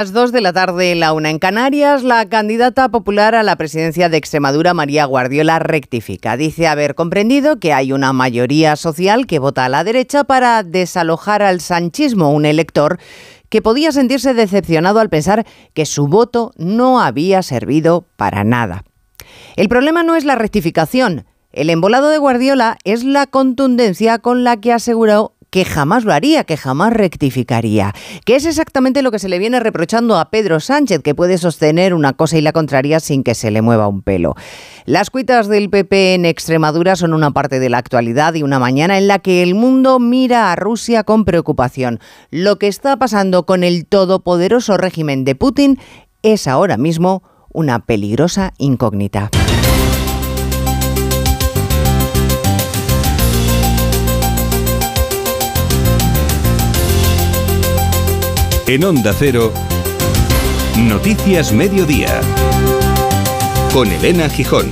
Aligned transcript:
las 0.00 0.14
2 0.14 0.32
de 0.32 0.40
la 0.40 0.54
tarde, 0.54 0.94
la 0.94 1.12
una 1.12 1.28
en 1.28 1.38
Canarias, 1.38 2.02
la 2.02 2.26
candidata 2.26 2.88
popular 2.88 3.34
a 3.34 3.42
la 3.42 3.56
presidencia 3.56 4.08
de 4.08 4.16
Extremadura, 4.16 4.72
María 4.72 5.04
Guardiola, 5.04 5.58
rectifica. 5.58 6.38
Dice 6.38 6.66
haber 6.66 6.94
comprendido 6.94 7.60
que 7.60 7.74
hay 7.74 7.92
una 7.92 8.14
mayoría 8.14 8.76
social 8.76 9.26
que 9.26 9.38
vota 9.38 9.66
a 9.66 9.68
la 9.68 9.84
derecha 9.84 10.24
para 10.24 10.62
desalojar 10.62 11.42
al 11.42 11.60
sanchismo, 11.60 12.32
un 12.32 12.46
elector 12.46 12.98
que 13.50 13.60
podía 13.60 13.92
sentirse 13.92 14.32
decepcionado 14.32 15.00
al 15.00 15.10
pensar 15.10 15.44
que 15.74 15.84
su 15.84 16.06
voto 16.06 16.52
no 16.56 17.02
había 17.02 17.42
servido 17.42 18.06
para 18.16 18.42
nada. 18.42 18.84
El 19.56 19.68
problema 19.68 20.02
no 20.02 20.16
es 20.16 20.24
la 20.24 20.34
rectificación. 20.34 21.26
El 21.52 21.68
embolado 21.68 22.08
de 22.08 22.16
Guardiola 22.16 22.78
es 22.84 23.04
la 23.04 23.26
contundencia 23.26 24.18
con 24.18 24.44
la 24.44 24.62
que 24.62 24.72
aseguró 24.72 25.34
que 25.50 25.64
jamás 25.64 26.04
lo 26.04 26.12
haría, 26.12 26.44
que 26.44 26.56
jamás 26.56 26.92
rectificaría, 26.92 27.92
que 28.24 28.36
es 28.36 28.46
exactamente 28.46 29.02
lo 29.02 29.10
que 29.10 29.18
se 29.18 29.28
le 29.28 29.38
viene 29.38 29.60
reprochando 29.60 30.18
a 30.18 30.30
Pedro 30.30 30.60
Sánchez, 30.60 31.02
que 31.02 31.14
puede 31.14 31.38
sostener 31.38 31.94
una 31.94 32.12
cosa 32.12 32.38
y 32.38 32.40
la 32.40 32.52
contraria 32.52 33.00
sin 33.00 33.22
que 33.22 33.34
se 33.34 33.50
le 33.50 33.62
mueva 33.62 33.88
un 33.88 34.02
pelo. 34.02 34.34
Las 34.86 35.10
cuitas 35.10 35.48
del 35.48 35.70
PP 35.70 36.14
en 36.14 36.24
Extremadura 36.24 36.96
son 36.96 37.14
una 37.14 37.32
parte 37.32 37.60
de 37.60 37.68
la 37.68 37.78
actualidad 37.78 38.34
y 38.34 38.42
una 38.42 38.58
mañana 38.58 38.98
en 38.98 39.08
la 39.08 39.18
que 39.18 39.42
el 39.42 39.54
mundo 39.54 39.98
mira 39.98 40.52
a 40.52 40.56
Rusia 40.56 41.04
con 41.04 41.24
preocupación. 41.24 42.00
Lo 42.30 42.58
que 42.58 42.68
está 42.68 42.96
pasando 42.96 43.44
con 43.44 43.64
el 43.64 43.86
todopoderoso 43.86 44.76
régimen 44.76 45.24
de 45.24 45.34
Putin 45.34 45.78
es 46.22 46.46
ahora 46.46 46.76
mismo 46.76 47.22
una 47.52 47.80
peligrosa 47.80 48.52
incógnita. 48.58 49.30
En 58.70 58.84
Onda 58.84 59.12
Cero, 59.18 59.52
Noticias 60.78 61.52
Mediodía, 61.52 62.20
con 63.74 63.90
Elena 63.90 64.28
Gijón. 64.28 64.70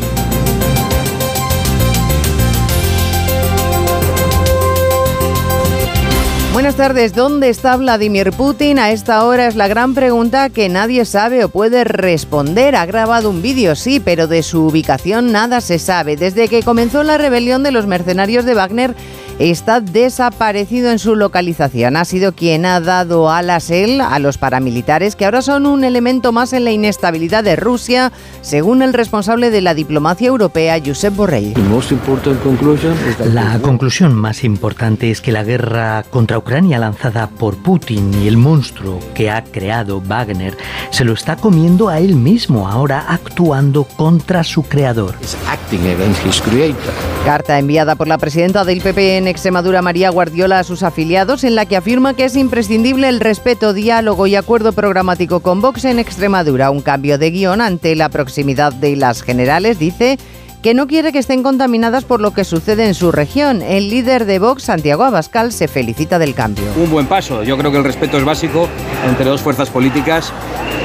Buenas 6.53 6.77
tardes, 6.77 7.13
¿dónde 7.13 7.49
está 7.49 7.77
Vladimir 7.77 8.31
Putin? 8.31 8.79
A 8.79 8.93
esta 8.93 9.25
hora 9.25 9.49
es 9.49 9.57
la 9.57 9.67
gran 9.67 9.95
pregunta 9.95 10.49
que 10.49 10.69
nadie 10.69 11.05
sabe 11.05 11.43
o 11.43 11.49
puede 11.49 11.83
responder. 11.83 12.77
Ha 12.77 12.87
grabado 12.87 13.31
un 13.31 13.43
vídeo, 13.43 13.75
sí, 13.75 13.99
pero 13.99 14.29
de 14.29 14.45
su 14.45 14.67
ubicación 14.67 15.33
nada 15.33 15.61
se 15.61 15.81
sabe. 15.81 16.15
Desde 16.15 16.47
que 16.47 16.63
comenzó 16.63 17.03
la 17.03 17.19
rebelión 17.19 17.65
de 17.65 17.73
los 17.73 17.89
mercenarios 17.89 18.45
de 18.45 18.55
Wagner, 18.55 18.95
está 19.39 19.81
desaparecido 19.81 20.91
en 20.91 20.99
su 20.99 21.15
localización. 21.15 21.97
Ha 21.97 22.05
sido 22.05 22.33
quien 22.33 22.67
ha 22.67 22.81
dado 22.81 23.31
alas 23.31 23.71
él 23.71 24.01
a 24.01 24.19
los 24.19 24.39
paramilitares 24.39 25.17
que 25.17 25.25
ahora 25.25 25.43
son 25.43 25.67
un 25.67 25.85
elemento 25.85 26.33
más 26.33 26.53
en 26.53 26.65
la 26.65 26.73
inestabilidad 26.73 27.45
de 27.45 27.57
Rusia, 27.57 28.13
según 28.41 28.83
el 28.83 28.93
responsable 28.93 29.51
de 29.51 29.61
la 29.61 29.75
diplomacia 29.75 30.29
europea, 30.29 30.81
Josep 30.85 31.15
Borrell. 31.15 31.55
La 33.33 33.59
conclusión 33.61 34.15
más 34.15 34.45
importante 34.45 35.11
es 35.11 35.21
que 35.21 35.33
la 35.33 35.45
guerra 35.45 36.05
contra 36.11 36.39
Ucrania 36.39 36.79
lanzada 36.79 37.29
por 37.29 37.57
Putin 37.57 38.13
y 38.23 38.29
el 38.29 38.37
monstruo 38.37 38.99
que 39.15 39.31
ha 39.31 39.45
creado 39.45 40.01
Wagner 40.01 40.57
se 40.91 41.05
lo 41.05 41.13
está 41.13 41.37
comiendo 41.37 41.89
a 41.89 42.01
él 42.01 42.17
mismo, 42.17 42.69
ahora 42.69 43.05
actuando 43.09 43.85
contra 43.85 44.43
su 44.43 44.63
creador. 44.65 45.15
Carta 47.25 47.59
enviada 47.59 47.95
por 47.95 48.09
la 48.09 48.19
presidenta 48.19 48.65
del 48.65 48.81
PP 48.81 49.28
Extremadura, 49.29 49.83
María 49.83 50.11
Guardiola, 50.11 50.59
a 50.59 50.65
sus 50.65 50.83
afiliados, 50.83 51.45
en 51.45 51.55
la 51.55 51.67
que 51.67 51.77
afirma 51.77 52.15
que 52.15 52.25
es 52.25 52.37
imprescindible 52.37 53.09
el 53.09 53.21
respeto, 53.21 53.73
diálogo 53.73 54.27
y 54.27 54.35
acuerdo 54.35 54.73
programático 54.73 55.41
con 55.41 55.61
Vox 55.61 55.85
en 55.85 55.99
Extremadura. 55.99 56.71
Un 56.71 56.81
cambio 56.81 57.19
de 57.19 57.31
guion 57.31 57.61
ante 57.61 57.95
la 57.95 58.09
proximidad 58.09 58.73
de 58.73 58.97
las 58.97 59.23
generales, 59.23 59.79
dice 59.79 60.19
que 60.63 60.75
no 60.75 60.87
quiere 60.87 61.13
que 61.13 61.19
estén 61.19 61.43
contaminadas 61.43 62.05
por 62.05 62.21
lo 62.21 62.33
que 62.33 62.45
sucede 62.45 62.87
en 62.87 62.95
su 62.95 63.13
región. 63.13 63.63
El 63.63 63.91
líder 63.91 64.25
de 64.25 64.39
Vox, 64.39 64.65
Santiago 64.65 65.05
Abascal, 65.05 65.53
se 65.53 65.69
felicita 65.69 66.19
del 66.19 66.35
cambio. 66.35 66.65
Un 66.77 66.91
buen 66.91 67.07
paso. 67.07 67.43
Yo 67.45 67.57
creo 67.57 67.71
que 67.71 67.79
el 67.79 67.85
respeto 67.85 68.19
es 68.19 68.25
básico 68.25 68.69
entre 69.09 69.25
dos 69.25 69.41
fuerzas 69.41 69.71
políticas 69.71 70.33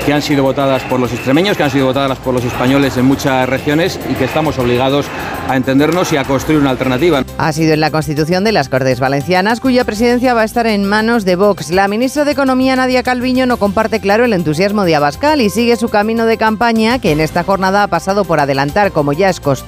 que 0.06 0.14
han 0.14 0.22
sido 0.22 0.44
votadas 0.44 0.84
por 0.84 1.00
los 1.00 1.14
extremeños, 1.14 1.56
que 1.56 1.64
han 1.64 1.72
sido 1.72 1.86
votadas 1.86 2.18
por 2.20 2.34
los 2.34 2.44
españoles 2.44 2.98
en 2.98 3.06
muchas 3.06 3.48
regiones 3.48 4.00
y 4.10 4.16
que 4.16 4.26
estamos 4.26 4.60
obligados 4.60 5.06
a 5.48 5.56
entendernos 5.56 6.12
y 6.12 6.18
a 6.18 6.26
construir 6.26 6.60
una 6.60 6.72
alternativa. 6.72 7.24
Ha 7.38 7.54
sido 7.54 7.74
en 7.74 7.80
la 7.80 7.90
Constitución 7.90 8.44
de 8.44 8.52
las 8.52 8.68
Cortes 8.68 9.00
Valencianas, 9.00 9.62
cuya 9.62 9.86
presidencia 9.86 10.34
va 10.34 10.42
a 10.42 10.46
estar 10.46 10.68
en 10.68 10.86
manos 10.86 11.24
de 11.24 11.38
Vox. 11.38 11.72
La 11.72 11.88
ministra 11.88 12.26
de 12.26 12.32
Economía, 12.32 12.76
Nadia 12.76 13.02
Calviño, 13.02 13.46
no 13.46 13.58
comparte 13.58 14.02
claro 14.02 14.26
el 14.26 14.34
entusiasmo 14.34 14.84
de 14.84 14.96
Abascal 14.96 15.42
y 15.42 15.50
sigue 15.50 15.78
su 15.78 15.88
camino 15.88 16.26
de 16.26 16.38
campaña, 16.38 17.00
que 17.00 17.12
en 17.12 17.22
esta 17.22 17.44
jornada 17.44 17.84
ha 17.84 17.88
pasado 17.88 18.26
por 18.26 18.42
adelantar, 18.42 18.92
como 18.92 19.14
ya 19.14 19.30
es 19.30 19.40
costumbre 19.40 19.63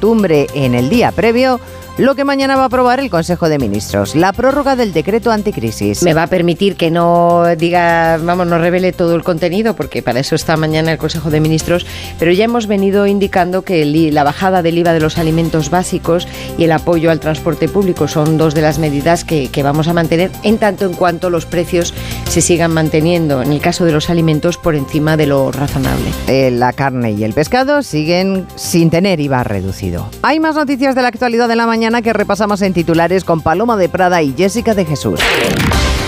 en 0.54 0.76
el 0.76 0.90
día 0.90 1.12
previo, 1.12 1.60
lo 1.98 2.14
que 2.16 2.26
mañana 2.26 2.58
va 2.58 2.64
a 2.64 2.66
aprobar 2.66 3.00
el 3.00 3.10
Consejo 3.10 3.48
de 3.48 3.58
Ministros, 3.58 4.16
la 4.16 4.34
prórroga 4.34 4.76
del 4.76 4.92
decreto 4.92 5.32
anticrisis. 5.32 6.04
Me 6.04 6.14
va 6.14 6.24
a 6.24 6.28
permitir 6.28 6.76
que 6.76 6.92
no 6.92 7.46
diga, 7.58 8.18
vamos, 8.18 8.48
no 8.48 8.58
revele 8.58 8.92
todo 8.92 9.16
el 9.16 9.24
contenido, 9.24 9.78
porque 9.78 10.02
para 10.02 10.20
eso 10.20 10.36
está 10.36 10.58
mañana 10.58 10.92
el 10.92 10.98
Consejo 10.98 11.30
de 11.30 11.40
Ministros, 11.40 11.86
pero 12.20 12.34
ya 12.34 12.46
hemos 12.46 12.68
venido 12.68 13.08
indicando 13.08 13.62
que 13.62 13.86
la 13.86 14.24
bajada 14.24 14.62
del 14.62 14.78
IVA 14.78 14.92
de 14.92 15.00
los 15.00 15.18
alimentos 15.18 15.70
básicos 15.70 16.28
y 16.58 16.66
el 16.66 16.74
apoyo 16.74 17.12
al 17.12 17.22
transporte 17.22 17.70
público 17.70 18.10
son 18.10 18.38
dos 18.38 18.54
de 18.54 18.62
las 18.62 18.78
medidas 18.78 19.24
que, 19.24 19.48
que 19.48 19.64
vamos 19.64 19.88
a 19.88 19.94
mantener 19.94 20.32
en 20.44 20.58
tanto 20.58 20.86
en 20.86 20.94
cuanto 20.94 21.30
los 21.30 21.46
precios 21.46 21.94
se 22.28 22.42
sigan 22.42 22.74
manteniendo, 22.74 23.42
en 23.42 23.54
el 23.54 23.62
caso 23.62 23.86
de 23.86 23.94
los 23.94 24.10
alimentos, 24.10 24.58
por 24.58 24.76
encima 24.76 25.16
de 25.16 25.28
lo 25.28 25.52
razonable. 25.52 26.10
Eh, 26.28 26.52
la 26.52 26.74
carne 26.74 27.14
y 27.14 27.24
el 27.24 27.34
pescado 27.34 27.84
siguen 27.84 28.46
sin 28.56 28.90
tener 28.90 29.22
IVA 29.22 29.46
reducido. 29.46 30.10
Hay 30.24 30.42
más 30.42 30.56
noticias 30.56 30.94
de 30.94 31.02
la 31.02 31.08
actualidad 31.08 31.48
de 31.48 31.56
la 31.56 31.66
mañana 31.66 31.85
que 31.86 32.14
repasamos 32.14 32.62
en 32.64 32.74
titulares 32.74 33.24
con 33.24 33.42
Paloma 33.42 33.78
de 33.78 33.90
Prada 33.90 34.22
y 34.24 34.34
Jessica 34.36 34.74
de 34.74 34.86
Jesús. 34.86 35.20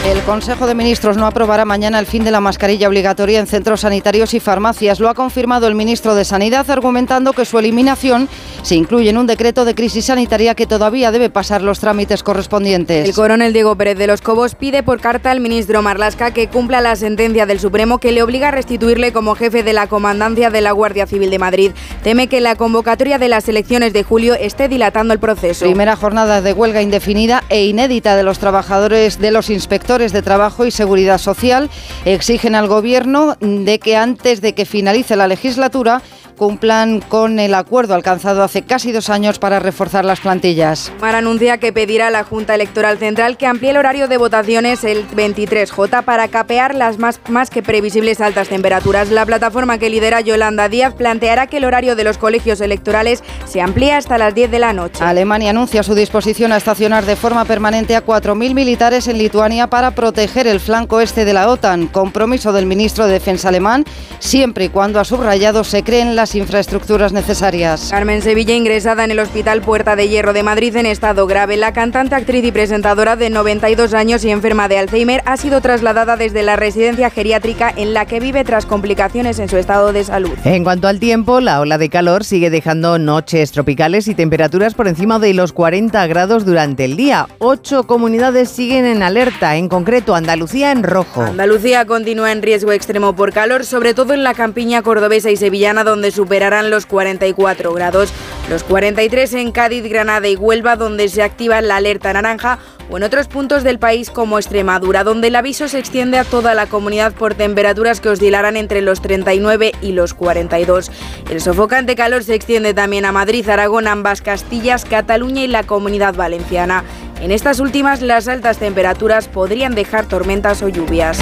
El 0.07 0.23
Consejo 0.23 0.67
de 0.67 0.73
Ministros 0.73 1.17
no 1.17 1.25
aprobará 1.25 1.65
mañana 1.65 1.99
el 1.99 2.05
fin 2.05 2.23
de 2.23 2.31
la 2.31 2.39
mascarilla 2.39 2.87
obligatoria 2.87 3.41
en 3.41 3.47
centros 3.47 3.81
sanitarios 3.81 4.33
y 4.33 4.39
farmacias. 4.39 5.01
Lo 5.01 5.09
ha 5.09 5.13
confirmado 5.13 5.67
el 5.67 5.75
ministro 5.75 6.15
de 6.15 6.23
Sanidad 6.23 6.69
argumentando 6.71 7.33
que 7.33 7.43
su 7.43 7.59
eliminación 7.59 8.29
se 8.61 8.75
incluye 8.75 9.09
en 9.09 9.17
un 9.17 9.27
decreto 9.27 9.65
de 9.65 9.75
crisis 9.75 10.05
sanitaria 10.05 10.55
que 10.55 10.65
todavía 10.65 11.11
debe 11.11 11.29
pasar 11.29 11.61
los 11.61 11.81
trámites 11.81 12.23
correspondientes. 12.23 13.05
El 13.05 13.15
coronel 13.15 13.51
Diego 13.51 13.75
Pérez 13.75 13.97
de 13.97 14.07
los 14.07 14.21
Cobos 14.21 14.55
pide 14.55 14.81
por 14.81 15.01
carta 15.01 15.29
al 15.29 15.41
ministro 15.41 15.81
Marlasca 15.81 16.31
que 16.31 16.47
cumpla 16.47 16.79
la 16.79 16.95
sentencia 16.95 17.45
del 17.45 17.59
Supremo 17.59 17.97
que 17.97 18.13
le 18.13 18.23
obliga 18.23 18.47
a 18.47 18.51
restituirle 18.51 19.11
como 19.11 19.35
jefe 19.35 19.61
de 19.61 19.73
la 19.73 19.87
comandancia 19.87 20.49
de 20.49 20.61
la 20.61 20.71
Guardia 20.71 21.05
Civil 21.05 21.31
de 21.31 21.39
Madrid. 21.39 21.71
Teme 22.03 22.27
que 22.27 22.39
la 22.39 22.55
convocatoria 22.55 23.17
de 23.17 23.27
las 23.27 23.49
elecciones 23.49 23.91
de 23.91 24.03
julio 24.03 24.35
esté 24.35 24.69
dilatando 24.69 25.13
el 25.13 25.19
proceso. 25.19 25.65
Primera 25.65 25.97
jornada 25.97 26.41
de 26.41 26.53
huelga 26.53 26.81
indefinida 26.81 27.43
e 27.49 27.65
inédita 27.65 28.15
de 28.15 28.23
los 28.23 28.39
trabajadores 28.39 29.19
de 29.19 29.31
los 29.31 29.49
inspectores 29.49 29.96
de 29.97 30.21
Trabajo 30.21 30.65
y 30.65 30.71
Seguridad 30.71 31.17
Social 31.17 31.71
exigen 32.05 32.53
al 32.53 32.67
Gobierno 32.67 33.35
de 33.39 33.79
que 33.79 33.97
antes 33.97 34.41
de 34.41 34.53
que 34.53 34.65
finalice 34.65 35.15
la 35.15 35.27
legislatura 35.27 36.03
cumplan 36.37 37.01
con 37.01 37.39
el 37.39 37.53
acuerdo 37.53 37.95
alcanzado 37.95 38.43
hace 38.43 38.61
casi 38.61 38.93
dos 38.93 39.09
años 39.09 39.39
para 39.39 39.59
reforzar 39.59 40.05
las 40.05 40.21
plantillas. 40.21 40.91
Mar 41.01 41.15
anuncia 41.15 41.57
que 41.57 41.73
pedirá 41.73 42.07
a 42.07 42.11
la 42.11 42.23
Junta 42.23 42.55
Electoral 42.55 42.97
Central 42.97 43.35
que 43.35 43.47
amplíe 43.47 43.71
el 43.71 43.77
horario 43.77 44.07
de 44.07 44.17
votaciones 44.17 44.83
el 44.83 45.05
23J 45.09 46.03
para 46.03 46.27
capear 46.29 46.75
las 46.75 46.99
más, 46.99 47.19
más 47.27 47.49
que 47.49 47.61
previsibles 47.61 48.21
altas 48.21 48.47
temperaturas. 48.47 49.09
La 49.09 49.25
plataforma 49.25 49.79
que 49.79 49.89
lidera 49.89 50.21
Yolanda 50.21 50.69
Díaz 50.69 50.93
planteará 50.93 51.47
que 51.47 51.57
el 51.57 51.65
horario 51.65 51.95
de 51.95 52.03
los 52.03 52.17
colegios 52.17 52.61
electorales 52.61 53.23
se 53.45 53.61
amplíe 53.61 53.93
hasta 53.93 54.17
las 54.17 54.33
10 54.35 54.51
de 54.51 54.59
la 54.59 54.73
noche. 54.73 55.03
Alemania 55.03 55.49
anuncia 55.49 55.83
su 55.83 55.95
disposición 55.95 56.51
a 56.51 56.57
estacionar 56.57 57.05
de 57.05 57.15
forma 57.15 57.45
permanente 57.45 57.95
a 57.95 58.05
4.000 58.05 58.53
militares 58.53 59.07
en 59.07 59.17
Lituania 59.17 59.67
para 59.67 59.91
proteger 59.91 60.45
el 60.45 60.59
flanco 60.59 61.01
este 61.01 61.25
de 61.25 61.33
la 61.33 61.49
OTAN. 61.49 61.87
Compromiso 61.87 62.53
del 62.53 62.67
ministro 62.67 63.07
de 63.07 63.13
Defensa 63.13 63.49
alemán, 63.49 63.85
siempre 64.19 64.65
y 64.65 64.69
cuando 64.69 64.99
ha 64.99 65.05
subrayado 65.05 65.63
se 65.63 65.83
creen 65.83 66.15
las 66.15 66.26
infraestructuras 66.35 67.13
necesarias. 67.13 67.89
Carmen 67.91 68.21
Sevilla 68.21 68.55
ingresada 68.55 69.03
en 69.03 69.11
el 69.11 69.19
Hospital 69.19 69.61
Puerta 69.61 69.95
de 69.95 70.07
Hierro 70.09 70.33
de 70.33 70.43
Madrid 70.43 70.75
en 70.75 70.85
estado 70.85 71.27
grave. 71.27 71.57
La 71.57 71.73
cantante, 71.73 72.15
actriz 72.15 72.43
y 72.43 72.51
presentadora 72.51 73.15
de 73.15 73.29
92 73.29 73.93
años 73.93 74.23
y 74.25 74.31
enferma 74.31 74.67
de 74.67 74.77
Alzheimer 74.77 75.21
ha 75.25 75.37
sido 75.37 75.61
trasladada 75.61 76.17
desde 76.17 76.43
la 76.43 76.55
residencia 76.55 77.09
geriátrica 77.09 77.73
en 77.75 77.93
la 77.93 78.05
que 78.05 78.19
vive 78.19 78.43
tras 78.43 78.65
complicaciones 78.65 79.39
en 79.39 79.49
su 79.49 79.57
estado 79.57 79.93
de 79.93 80.03
salud. 80.03 80.31
En 80.43 80.63
cuanto 80.63 80.87
al 80.87 80.99
tiempo, 80.99 81.39
la 81.39 81.59
ola 81.59 81.77
de 81.77 81.89
calor 81.89 82.23
sigue 82.23 82.49
dejando 82.49 82.97
noches 82.99 83.51
tropicales 83.51 84.07
y 84.07 84.15
temperaturas 84.15 84.73
por 84.73 84.87
encima 84.87 85.19
de 85.19 85.33
los 85.33 85.53
40 85.53 86.05
grados 86.07 86.45
durante 86.45 86.85
el 86.85 86.97
día. 86.97 87.27
Ocho 87.39 87.85
comunidades 87.85 88.49
siguen 88.49 88.85
en 88.85 89.03
alerta, 89.03 89.55
en 89.55 89.69
concreto 89.69 90.15
Andalucía 90.15 90.71
en 90.71 90.83
rojo. 90.83 91.21
Andalucía 91.21 91.85
continúa 91.85 92.31
en 92.31 92.41
riesgo 92.41 92.71
extremo 92.71 93.15
por 93.15 93.33
calor, 93.33 93.65
sobre 93.65 93.93
todo 93.93 94.13
en 94.13 94.23
la 94.23 94.33
campiña 94.33 94.81
cordobesa 94.81 95.31
y 95.31 95.37
sevillana, 95.37 95.83
donde 95.83 96.11
superarán 96.17 96.69
los 96.69 96.85
44 96.85 97.73
grados. 97.73 98.11
Los 98.49 98.63
43 98.63 99.33
en 99.35 99.51
Cádiz, 99.51 99.83
Granada 99.83 100.27
y 100.27 100.35
Huelva, 100.35 100.75
donde 100.75 101.07
se 101.09 101.23
activa 101.23 101.61
la 101.61 101.77
alerta 101.77 102.11
naranja, 102.11 102.59
o 102.89 102.97
en 102.97 103.03
otros 103.03 103.27
puntos 103.27 103.63
del 103.63 103.77
país 103.79 104.09
como 104.09 104.37
Extremadura, 104.37 105.03
donde 105.03 105.27
el 105.27 105.35
aviso 105.35 105.67
se 105.67 105.79
extiende 105.79 106.17
a 106.17 106.23
toda 106.23 106.53
la 106.53 106.67
comunidad 106.67 107.13
por 107.13 107.35
temperaturas 107.35 108.01
que 108.01 108.09
oscilarán 108.09 108.57
entre 108.57 108.81
los 108.81 109.01
39 109.01 109.73
y 109.81 109.91
los 109.91 110.13
42. 110.13 110.91
El 111.29 111.41
sofocante 111.41 111.95
calor 111.95 112.23
se 112.23 112.35
extiende 112.35 112.73
también 112.73 113.05
a 113.05 113.11
Madrid, 113.11 113.47
Aragón, 113.49 113.87
ambas 113.87 114.21
Castillas, 114.21 114.85
Cataluña 114.85 115.43
y 115.43 115.47
la 115.47 115.63
comunidad 115.63 116.15
valenciana. 116.15 116.83
En 117.21 117.31
estas 117.31 117.59
últimas, 117.59 118.01
las 118.01 118.27
altas 118.27 118.57
temperaturas 118.57 119.27
podrían 119.27 119.75
dejar 119.75 120.05
tormentas 120.05 120.61
o 120.61 120.69
lluvias. 120.69 121.19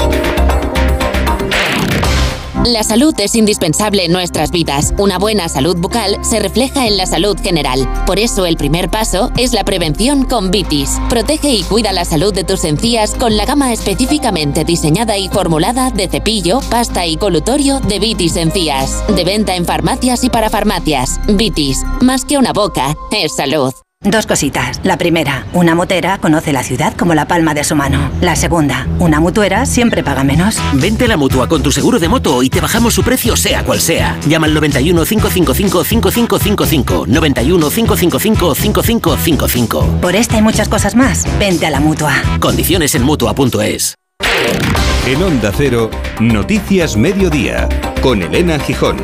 La 2.63 2.83
salud 2.83 3.13
es 3.19 3.35
indispensable 3.35 4.05
en 4.05 4.11
nuestras 4.11 4.49
vidas. 4.49 4.93
Una 4.97 5.19
buena 5.19 5.49
salud 5.49 5.77
bucal 5.77 6.23
se 6.23 6.39
refleja 6.39 6.87
en 6.87 6.97
la 6.97 7.05
salud 7.05 7.37
general. 7.39 7.87
Por 8.07 8.17
eso 8.17 8.45
el 8.45 8.57
primer 8.57 8.89
paso 8.89 9.31
es 9.37 9.53
la 9.53 9.63
prevención 9.63 10.23
con 10.23 10.49
Vitis. 10.49 10.99
Protege 11.09 11.51
y 11.51 11.63
cuida 11.63 11.91
la 11.91 12.05
salud 12.05 12.33
de 12.33 12.43
tus 12.43 12.63
encías 12.63 13.13
con 13.13 13.37
la 13.37 13.45
gama 13.45 13.71
específicamente 13.73 14.63
diseñada 14.63 15.17
y 15.17 15.27
formulada 15.27 15.91
de 15.91 16.07
cepillo, 16.07 16.59
pasta 16.69 17.05
y 17.05 17.17
colutorio 17.17 17.79
de 17.81 17.99
Vitis 17.99 18.35
Encías. 18.35 19.03
De 19.15 19.23
venta 19.23 19.55
en 19.55 19.65
farmacias 19.65 20.23
y 20.23 20.29
para 20.29 20.49
farmacias. 20.49 21.19
Vitis, 21.27 21.83
más 22.01 22.25
que 22.25 22.37
una 22.37 22.53
boca, 22.53 22.95
es 23.11 23.35
salud. 23.35 23.84
Dos 24.05 24.27
cositas. 24.27 24.79
La 24.83 24.97
primera, 24.97 25.47
una 25.53 25.73
motera 25.73 26.19
conoce 26.19 26.53
la 26.53 26.61
ciudad 26.61 26.93
como 26.95 27.15
la 27.15 27.27
palma 27.27 27.55
de 27.55 27.63
su 27.63 27.75
mano. 27.75 28.11
La 28.21 28.35
segunda, 28.35 28.87
una 28.99 29.19
mutuera 29.19 29.65
siempre 29.65 30.03
paga 30.03 30.23
menos. 30.23 30.57
Vente 30.73 31.05
a 31.05 31.07
la 31.07 31.17
mutua 31.17 31.49
con 31.49 31.63
tu 31.63 31.71
seguro 31.71 31.97
de 31.97 32.07
moto 32.07 32.43
y 32.43 32.49
te 32.49 32.61
bajamos 32.61 32.93
su 32.93 33.01
precio 33.01 33.35
sea 33.35 33.63
cual 33.63 33.81
sea. 33.81 34.15
Llama 34.27 34.45
al 34.45 34.53
91 34.53 35.05
555 35.05 35.83
5555. 35.83 37.05
91 37.07 37.69
555 37.69 38.55
5555. 38.55 40.01
Por 40.01 40.15
esta 40.15 40.37
y 40.37 40.41
muchas 40.43 40.69
cosas 40.69 40.95
más, 40.95 41.25
vente 41.39 41.65
a 41.65 41.71
la 41.71 41.79
mutua. 41.79 42.13
Condiciones 42.39 42.93
en 42.93 43.01
mutua.es. 43.01 43.95
En 45.07 45.23
Onda 45.23 45.51
Cero, 45.55 45.89
Noticias 46.19 46.95
Mediodía, 46.95 47.67
con 48.01 48.21
Elena 48.21 48.59
Gijón. 48.59 48.97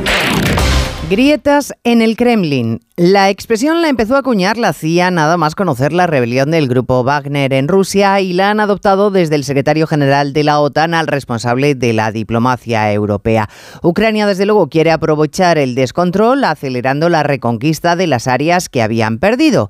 Grietas 1.12 1.74
en 1.84 2.02
el 2.02 2.16
Kremlin. 2.16 2.80
La 2.96 3.30
expresión 3.30 3.82
la 3.82 3.90
empezó 3.90 4.16
a 4.16 4.20
acuñar 4.20 4.58
la 4.58 4.72
CIA 4.72 5.12
nada 5.12 5.36
más 5.36 5.56
conocer 5.56 5.92
la 5.92 6.08
rebelión 6.08 6.52
del 6.52 6.70
grupo 6.70 7.04
Wagner 7.04 7.52
en 7.52 7.68
Rusia 7.68 8.22
y 8.22 8.32
la 8.32 8.50
han 8.50 8.62
adoptado 8.62 9.12
desde 9.12 9.36
el 9.36 9.44
secretario 9.44 9.88
general 9.88 10.32
de 10.32 10.46
la 10.46 10.62
OTAN 10.62 10.94
al 10.94 11.08
responsable 11.08 11.76
de 11.76 11.92
la 11.92 12.14
diplomacia 12.14 12.94
europea. 12.94 13.50
Ucrania, 13.84 14.26
desde 14.26 14.46
luego, 14.46 14.70
quiere 14.70 14.90
aprovechar 14.92 15.58
el 15.58 15.76
descontrol 15.76 16.46
acelerando 16.46 17.10
la 17.10 17.24
reconquista 17.24 17.98
de 17.98 18.08
las 18.08 18.30
áreas 18.30 18.70
que 18.70 18.82
habían 18.82 19.20
perdido. 19.20 19.68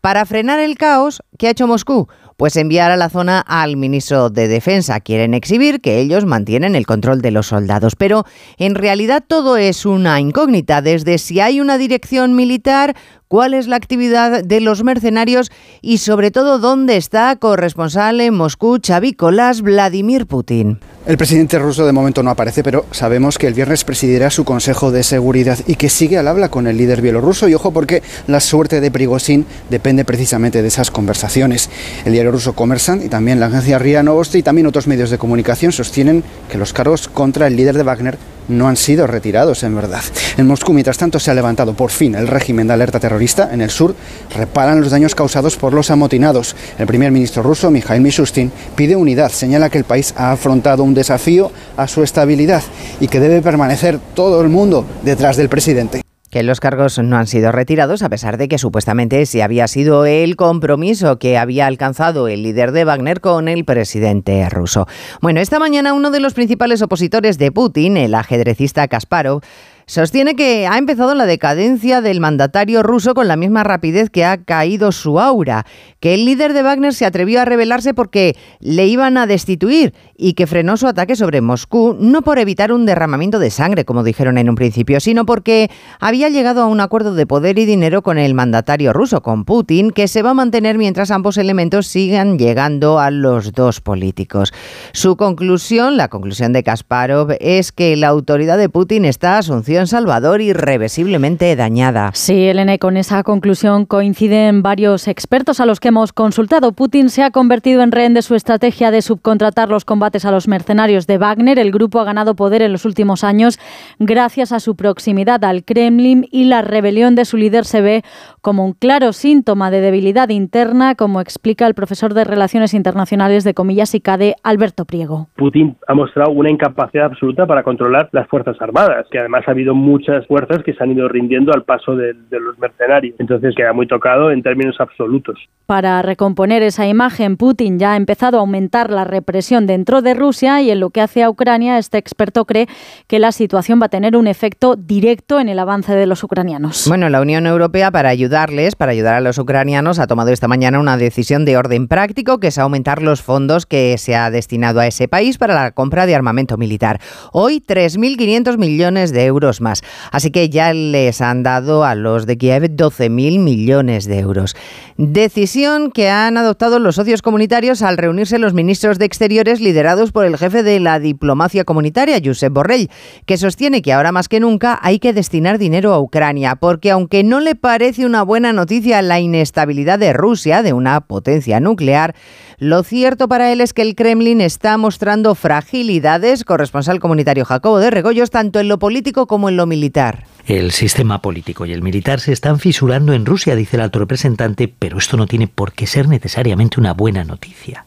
Para 0.00 0.26
frenar 0.26 0.58
el 0.58 0.76
caos, 0.76 1.22
¿qué 1.38 1.46
ha 1.46 1.50
hecho 1.50 1.68
Moscú? 1.68 2.08
Pues 2.40 2.56
enviar 2.56 2.90
a 2.90 2.96
la 2.96 3.10
zona 3.10 3.40
al 3.40 3.76
ministro 3.76 4.30
de 4.30 4.48
Defensa. 4.48 4.98
Quieren 5.00 5.34
exhibir 5.34 5.82
que 5.82 5.98
ellos 5.98 6.24
mantienen 6.24 6.74
el 6.74 6.86
control 6.86 7.20
de 7.20 7.30
los 7.30 7.48
soldados. 7.48 7.96
Pero 7.96 8.24
en 8.56 8.76
realidad 8.76 9.22
todo 9.28 9.58
es 9.58 9.84
una 9.84 10.18
incógnita, 10.20 10.80
desde 10.80 11.18
si 11.18 11.38
hay 11.40 11.60
una 11.60 11.76
dirección 11.76 12.34
militar, 12.34 12.96
cuál 13.28 13.52
es 13.52 13.66
la 13.66 13.76
actividad 13.76 14.42
de 14.42 14.62
los 14.62 14.82
mercenarios 14.82 15.52
y 15.82 15.98
sobre 15.98 16.30
todo 16.30 16.58
dónde 16.58 16.96
está 16.96 17.36
corresponsal 17.36 18.22
en 18.22 18.32
Moscú, 18.32 18.78
Xavi 18.82 19.14
Vladimir 19.62 20.26
Putin. 20.26 20.80
El 21.10 21.18
presidente 21.18 21.58
ruso 21.58 21.84
de 21.84 21.90
momento 21.90 22.22
no 22.22 22.30
aparece, 22.30 22.62
pero 22.62 22.86
sabemos 22.92 23.36
que 23.36 23.48
el 23.48 23.54
viernes 23.54 23.82
presidirá 23.82 24.30
su 24.30 24.44
Consejo 24.44 24.92
de 24.92 25.02
Seguridad 25.02 25.58
y 25.66 25.74
que 25.74 25.90
sigue 25.90 26.18
al 26.18 26.28
habla 26.28 26.50
con 26.50 26.68
el 26.68 26.76
líder 26.76 27.02
bielorruso. 27.02 27.48
Y 27.48 27.54
ojo 27.54 27.72
porque 27.72 28.04
la 28.28 28.38
suerte 28.38 28.80
de 28.80 28.92
Prigozhin 28.92 29.44
depende 29.70 30.04
precisamente 30.04 30.62
de 30.62 30.68
esas 30.68 30.92
conversaciones. 30.92 31.68
El 32.04 32.12
diario 32.12 32.30
ruso 32.30 32.52
Kommersant 32.52 33.04
y 33.04 33.08
también 33.08 33.40
la 33.40 33.46
agencia 33.46 33.80
RIA 33.80 34.04
Novosti 34.04 34.38
y 34.38 34.42
también 34.44 34.68
otros 34.68 34.86
medios 34.86 35.10
de 35.10 35.18
comunicación 35.18 35.72
sostienen 35.72 36.22
que 36.48 36.58
los 36.58 36.72
cargos 36.72 37.08
contra 37.08 37.48
el 37.48 37.56
líder 37.56 37.76
de 37.76 37.82
Wagner 37.82 38.16
no 38.50 38.68
han 38.68 38.76
sido 38.76 39.06
retirados 39.06 39.62
en 39.62 39.74
verdad. 39.74 40.02
En 40.36 40.46
Moscú, 40.46 40.72
mientras 40.72 40.98
tanto, 40.98 41.18
se 41.18 41.30
ha 41.30 41.34
levantado 41.34 41.74
por 41.74 41.90
fin 41.90 42.14
el 42.14 42.28
régimen 42.28 42.66
de 42.66 42.74
alerta 42.74 43.00
terrorista. 43.00 43.50
En 43.52 43.60
el 43.60 43.70
sur 43.70 43.94
reparan 44.34 44.80
los 44.80 44.90
daños 44.90 45.14
causados 45.14 45.56
por 45.56 45.72
los 45.72 45.90
amotinados. 45.90 46.56
El 46.78 46.86
primer 46.86 47.12
ministro 47.12 47.42
ruso, 47.42 47.70
Mikhail 47.70 48.02
Mishustin, 48.02 48.52
pide 48.74 48.96
unidad. 48.96 49.30
Señala 49.30 49.70
que 49.70 49.78
el 49.78 49.84
país 49.84 50.12
ha 50.16 50.32
afrontado 50.32 50.84
un 50.84 50.94
desafío 50.94 51.50
a 51.76 51.88
su 51.88 52.02
estabilidad 52.02 52.62
y 53.00 53.08
que 53.08 53.20
debe 53.20 53.42
permanecer 53.42 53.98
todo 54.14 54.40
el 54.42 54.48
mundo 54.48 54.84
detrás 55.02 55.36
del 55.36 55.48
presidente 55.48 56.02
que 56.30 56.42
los 56.42 56.60
cargos 56.60 56.98
no 56.98 57.16
han 57.16 57.26
sido 57.26 57.52
retirados 57.52 58.02
a 58.02 58.08
pesar 58.08 58.38
de 58.38 58.48
que 58.48 58.58
supuestamente 58.58 59.26
sí 59.26 59.40
había 59.40 59.66
sido 59.68 60.06
el 60.06 60.36
compromiso 60.36 61.18
que 61.18 61.36
había 61.36 61.66
alcanzado 61.66 62.28
el 62.28 62.42
líder 62.42 62.72
de 62.72 62.84
Wagner 62.84 63.20
con 63.20 63.48
el 63.48 63.64
presidente 63.64 64.48
ruso. 64.48 64.86
Bueno, 65.20 65.40
esta 65.40 65.58
mañana 65.58 65.92
uno 65.92 66.10
de 66.10 66.20
los 66.20 66.34
principales 66.34 66.82
opositores 66.82 67.36
de 67.36 67.52
Putin, 67.52 67.96
el 67.96 68.14
ajedrecista 68.14 68.86
Kasparov, 68.88 69.42
Sostiene 69.86 70.36
que 70.36 70.66
ha 70.66 70.78
empezado 70.78 71.14
la 71.14 71.26
decadencia 71.26 72.00
del 72.00 72.20
mandatario 72.20 72.82
ruso 72.82 73.14
con 73.14 73.28
la 73.28 73.36
misma 73.36 73.64
rapidez 73.64 74.10
que 74.10 74.24
ha 74.24 74.38
caído 74.38 74.92
su 74.92 75.20
aura, 75.20 75.66
que 75.98 76.14
el 76.14 76.24
líder 76.24 76.52
de 76.52 76.62
Wagner 76.62 76.94
se 76.94 77.06
atrevió 77.06 77.40
a 77.40 77.44
rebelarse 77.44 77.94
porque 77.94 78.36
le 78.60 78.86
iban 78.86 79.16
a 79.16 79.26
destituir 79.26 79.94
y 80.16 80.34
que 80.34 80.46
frenó 80.46 80.76
su 80.76 80.86
ataque 80.86 81.16
sobre 81.16 81.40
Moscú 81.40 81.96
no 81.98 82.22
por 82.22 82.38
evitar 82.38 82.72
un 82.72 82.86
derramamiento 82.86 83.38
de 83.38 83.50
sangre, 83.50 83.84
como 83.84 84.04
dijeron 84.04 84.38
en 84.38 84.48
un 84.48 84.54
principio, 84.54 85.00
sino 85.00 85.26
porque 85.26 85.70
había 85.98 86.28
llegado 86.28 86.62
a 86.62 86.66
un 86.66 86.80
acuerdo 86.80 87.14
de 87.14 87.26
poder 87.26 87.58
y 87.58 87.64
dinero 87.64 88.02
con 88.02 88.18
el 88.18 88.34
mandatario 88.34 88.92
ruso, 88.92 89.22
con 89.22 89.44
Putin, 89.44 89.90
que 89.90 90.08
se 90.08 90.22
va 90.22 90.30
a 90.30 90.34
mantener 90.34 90.78
mientras 90.78 91.10
ambos 91.10 91.36
elementos 91.36 91.86
sigan 91.86 92.38
llegando 92.38 92.98
a 92.98 93.10
los 93.10 93.52
dos 93.52 93.80
políticos. 93.80 94.52
Su 94.92 95.16
conclusión, 95.16 95.96
la 95.96 96.08
conclusión 96.08 96.52
de 96.52 96.62
Kasparov, 96.62 97.36
es 97.40 97.72
que 97.72 97.96
la 97.96 98.08
autoridad 98.08 98.58
de 98.58 98.68
Putin 98.68 99.04
está 99.04 99.38
asunción 99.38 99.79
Salvador 99.86 100.40
irreversiblemente 100.40 101.54
dañada. 101.56 102.10
Sí, 102.14 102.46
Elena, 102.46 102.78
con 102.78 102.96
esa 102.96 103.22
conclusión 103.22 103.86
coinciden 103.86 104.62
varios 104.62 105.08
expertos 105.08 105.60
a 105.60 105.66
los 105.66 105.80
que 105.80 105.88
hemos 105.88 106.12
consultado. 106.12 106.72
Putin 106.72 107.10
se 107.10 107.22
ha 107.22 107.30
convertido 107.30 107.82
en 107.82 107.92
rehén 107.92 108.14
de 108.14 108.22
su 108.22 108.34
estrategia 108.34 108.90
de 108.90 109.02
subcontratar 109.02 109.68
los 109.68 109.84
combates 109.84 110.24
a 110.24 110.30
los 110.30 110.48
mercenarios 110.48 111.06
de 111.06 111.18
Wagner. 111.18 111.58
El 111.58 111.72
grupo 111.72 112.00
ha 112.00 112.04
ganado 112.04 112.34
poder 112.34 112.62
en 112.62 112.72
los 112.72 112.84
últimos 112.84 113.24
años 113.24 113.58
gracias 113.98 114.52
a 114.52 114.60
su 114.60 114.76
proximidad 114.76 115.44
al 115.44 115.64
Kremlin 115.64 116.26
y 116.30 116.44
la 116.44 116.62
rebelión 116.62 117.14
de 117.14 117.24
su 117.24 117.36
líder 117.36 117.64
se 117.64 117.80
ve 117.80 118.02
como 118.40 118.64
un 118.64 118.72
claro 118.72 119.12
síntoma 119.12 119.70
de 119.70 119.80
debilidad 119.80 120.28
interna, 120.30 120.94
como 120.94 121.20
explica 121.20 121.66
el 121.66 121.74
profesor 121.74 122.14
de 122.14 122.24
Relaciones 122.24 122.74
Internacionales 122.74 123.44
de 123.44 123.54
Comillas 123.54 123.94
y 123.94 124.00
CADE, 124.00 124.36
Alberto 124.42 124.84
Priego. 124.84 125.28
Putin 125.36 125.76
ha 125.86 125.94
mostrado 125.94 126.30
una 126.30 126.50
incapacidad 126.50 127.06
absoluta 127.06 127.46
para 127.46 127.62
controlar 127.62 128.08
las 128.12 128.28
Fuerzas 128.28 128.56
Armadas, 128.60 129.06
que 129.10 129.18
además 129.18 129.44
ha 129.46 129.52
habido 129.60 129.74
muchas 129.74 130.26
fuerzas 130.26 130.62
que 130.64 130.72
se 130.72 130.82
han 130.82 130.92
ido 130.92 131.08
rindiendo 131.08 131.52
al 131.52 131.64
paso 131.64 131.94
de, 131.94 132.14
los 132.30 132.58
mercenarios. 132.58 133.14
Entonces 133.18 133.54
queda 133.54 133.72
muy 133.72 133.86
tocado 133.86 134.30
en 134.30 134.42
términos 134.42 134.76
absolutos. 134.78 135.38
Para 135.66 136.00
recomponer 136.02 136.62
esa 136.62 136.86
imagen, 136.86 137.36
Putin 137.36 137.78
ya 137.78 137.92
ha 137.92 137.96
empezado 137.96 138.38
a 138.38 138.40
aumentar 138.40 138.90
la 138.90 139.04
represión 139.04 139.66
dentro 139.66 140.02
de 140.02 140.14
Rusia 140.14 140.62
y 140.62 140.70
en 140.70 140.80
lo 140.80 140.90
que 140.90 141.00
hace 141.00 141.22
a 141.22 141.30
Ucrania, 141.30 141.78
este 141.78 141.98
experto 141.98 142.44
cree 142.44 142.66
que 143.06 143.18
la 143.18 143.32
situación 143.32 143.80
va 143.80 143.86
a 143.86 143.88
tener 143.88 144.16
un 144.16 144.26
efecto 144.26 144.76
directo 144.76 145.38
en 145.38 145.48
el 145.48 145.58
avance 145.58 145.94
de 145.94 146.06
los 146.06 146.24
ucranianos. 146.24 146.86
Bueno, 146.88 147.08
la 147.08 147.20
Unión 147.20 147.46
Europea 147.46 147.90
para 147.90 148.08
ayudarles, 148.08 148.74
para 148.74 148.92
ayudar 148.92 149.14
a 149.14 149.20
los 149.20 149.38
ucranianos, 149.38 149.98
ha 149.98 150.06
tomado 150.06 150.30
esta 150.30 150.48
mañana 150.48 150.80
una 150.80 150.96
decisión 150.96 151.44
de 151.44 151.56
orden 151.56 151.86
práctico 151.86 152.40
que 152.40 152.48
es 152.48 152.58
aumentar 152.58 153.02
los 153.02 153.22
fondos 153.22 153.66
que 153.66 153.96
se 153.98 154.16
ha 154.16 154.30
destinado 154.30 154.80
a 154.80 154.86
ese 154.86 155.08
país 155.08 155.38
para 155.38 155.54
la 155.54 155.72
compra 155.72 156.06
de 156.06 156.14
armamento 156.14 156.56
militar. 156.56 157.00
Hoy 157.32 157.62
3.500 157.66 158.58
millones 158.58 159.12
de 159.12 159.24
euros 159.26 159.49
más. 159.60 159.82
Así 160.12 160.30
que 160.30 160.48
ya 160.48 160.72
les 160.72 161.20
han 161.20 161.42
dado 161.42 161.84
a 161.84 161.96
los 161.96 162.26
de 162.26 162.38
Kiev 162.38 162.64
12.000 162.76 163.40
millones 163.40 164.04
de 164.04 164.18
euros. 164.20 164.54
Decisión 164.96 165.90
que 165.90 166.10
han 166.10 166.36
adoptado 166.36 166.78
los 166.78 166.96
socios 166.96 167.22
comunitarios 167.22 167.82
al 167.82 167.96
reunirse 167.96 168.38
los 168.38 168.52
ministros 168.52 168.98
de 168.98 169.06
Exteriores 169.06 169.60
liderados 169.60 170.12
por 170.12 170.26
el 170.26 170.36
jefe 170.36 170.62
de 170.62 170.78
la 170.78 171.00
diplomacia 171.00 171.64
comunitaria, 171.64 172.20
Josep 172.22 172.52
Borrell, 172.52 172.90
que 173.26 173.38
sostiene 173.38 173.82
que 173.82 173.92
ahora 173.92 174.12
más 174.12 174.28
que 174.28 174.40
nunca 174.40 174.78
hay 174.82 174.98
que 174.98 175.12
destinar 175.12 175.58
dinero 175.58 175.94
a 175.94 176.00
Ucrania, 176.00 176.56
porque 176.56 176.90
aunque 176.90 177.24
no 177.24 177.40
le 177.40 177.54
parece 177.54 178.04
una 178.04 178.22
buena 178.22 178.52
noticia 178.52 179.00
la 179.02 179.20
inestabilidad 179.20 179.98
de 179.98 180.12
Rusia, 180.12 180.62
de 180.62 180.74
una 180.74 181.00
potencia 181.00 181.60
nuclear, 181.60 182.14
lo 182.60 182.82
cierto 182.82 183.26
para 183.26 183.50
él 183.52 183.62
es 183.62 183.72
que 183.72 183.80
el 183.80 183.94
Kremlin 183.94 184.42
está 184.42 184.76
mostrando 184.76 185.34
fragilidades, 185.34 186.44
corresponsal 186.44 187.00
comunitario 187.00 187.46
Jacobo 187.46 187.78
de 187.78 187.90
Regoyos, 187.90 188.28
tanto 188.28 188.60
en 188.60 188.68
lo 188.68 188.78
político 188.78 189.26
como 189.26 189.48
en 189.48 189.56
lo 189.56 189.64
militar. 189.64 190.24
El 190.50 190.72
sistema 190.72 191.22
político 191.22 191.64
y 191.64 191.72
el 191.72 191.80
militar 191.80 192.18
se 192.18 192.32
están 192.32 192.58
fisurando 192.58 193.12
en 193.12 193.24
Rusia, 193.24 193.54
dice 193.54 193.76
el 193.76 193.82
alto 193.82 194.00
representante, 194.00 194.66
pero 194.66 194.98
esto 194.98 195.16
no 195.16 195.28
tiene 195.28 195.46
por 195.46 195.72
qué 195.72 195.86
ser 195.86 196.08
necesariamente 196.08 196.80
una 196.80 196.92
buena 196.92 197.22
noticia. 197.22 197.84